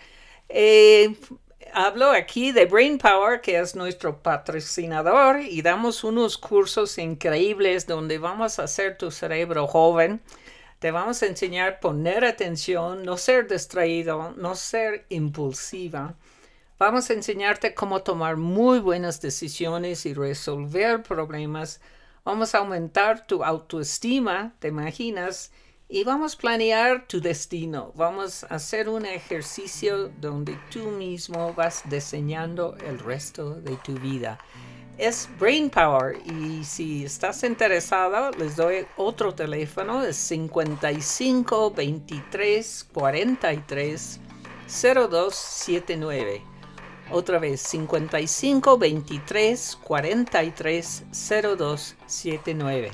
Eh, 0.48 1.16
hablo 1.74 2.12
aquí 2.12 2.52
de 2.52 2.68
Brain 2.68 3.00
Power, 3.00 3.42
que 3.42 3.58
es 3.58 3.76
nuestro 3.76 4.22
patrocinador, 4.22 5.42
y 5.42 5.64
damos 5.64 6.04
unos 6.04 6.38
cursos 6.38 7.00
increíbles 7.00 7.88
donde 7.88 8.20
vamos 8.20 8.60
a 8.60 8.66
hacer 8.66 9.00
tu 9.00 9.10
cerebro 9.10 9.66
joven. 9.66 10.22
Te 10.80 10.92
vamos 10.92 11.22
a 11.22 11.26
enseñar 11.26 11.74
a 11.74 11.80
poner 11.82 12.24
atención, 12.24 13.04
no 13.04 13.18
ser 13.18 13.50
distraído, 13.50 14.34
no 14.38 14.56
ser 14.56 15.06
impulsiva. 15.10 16.16
Vamos 16.78 17.10
a 17.10 17.14
enseñarte 17.14 17.74
cómo 17.74 18.02
tomar 18.02 18.38
muy 18.38 18.80
buenas 18.80 19.20
decisiones 19.20 20.06
y 20.06 20.14
resolver 20.14 21.04
problemas. 21.04 21.82
Vamos 22.24 22.56
a 22.56 22.60
aumentar 22.60 23.28
tu 23.28 23.44
autoestima, 23.44 24.56
te 24.60 24.70
imaginas, 24.70 25.52
y 25.90 26.06
vamos 26.06 26.36
a 26.36 26.38
planear 26.38 27.08
tu 27.08 27.20
destino. 27.20 27.92
Vamos 27.96 28.46
a 28.46 28.56
hacer 28.56 28.88
un 28.88 29.06
ejercicio 29.06 30.08
donde 30.22 30.58
tú 30.72 30.92
mismo 30.92 31.54
vas 31.54 31.84
diseñando 31.90 32.78
el 32.88 33.00
resto 33.00 33.56
de 33.56 33.76
tu 33.84 33.96
vida 33.96 34.40
es 35.00 35.30
Brain 35.40 35.70
Power. 35.70 36.18
Y 36.26 36.64
si 36.64 37.06
estás 37.06 37.44
interesado 37.44 38.32
les 38.32 38.56
doy 38.56 38.86
otro 38.98 39.34
teléfono 39.34 40.04
es 40.04 40.18
55 40.18 41.72
23 41.72 42.88
43 42.94 44.20
0279 44.68 46.44
otra 47.12 47.40
vez 47.40 47.62
55 47.62 48.78
23 48.78 49.78
43 49.82 51.04
0279 51.12 52.92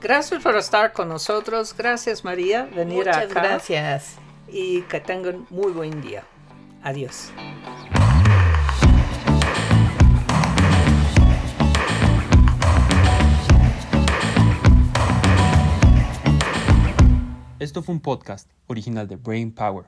gracias 0.00 0.42
por 0.42 0.56
estar 0.56 0.92
con 0.92 1.08
nosotros. 1.08 1.74
Gracias 1.76 2.24
María 2.24 2.64
venir 2.64 3.06
Muchas 3.06 3.28
gracias. 3.28 4.14
Y 4.48 4.82
que 4.82 5.00
tengan 5.00 5.46
muy 5.50 5.72
buen 5.72 6.02
día. 6.02 6.24
Adiós 6.82 7.30
Esto 17.62 17.80
fue 17.80 17.94
un 17.94 18.00
podcast 18.00 18.50
original 18.66 19.06
de 19.06 19.14
Brain 19.14 19.52
Power. 19.54 19.86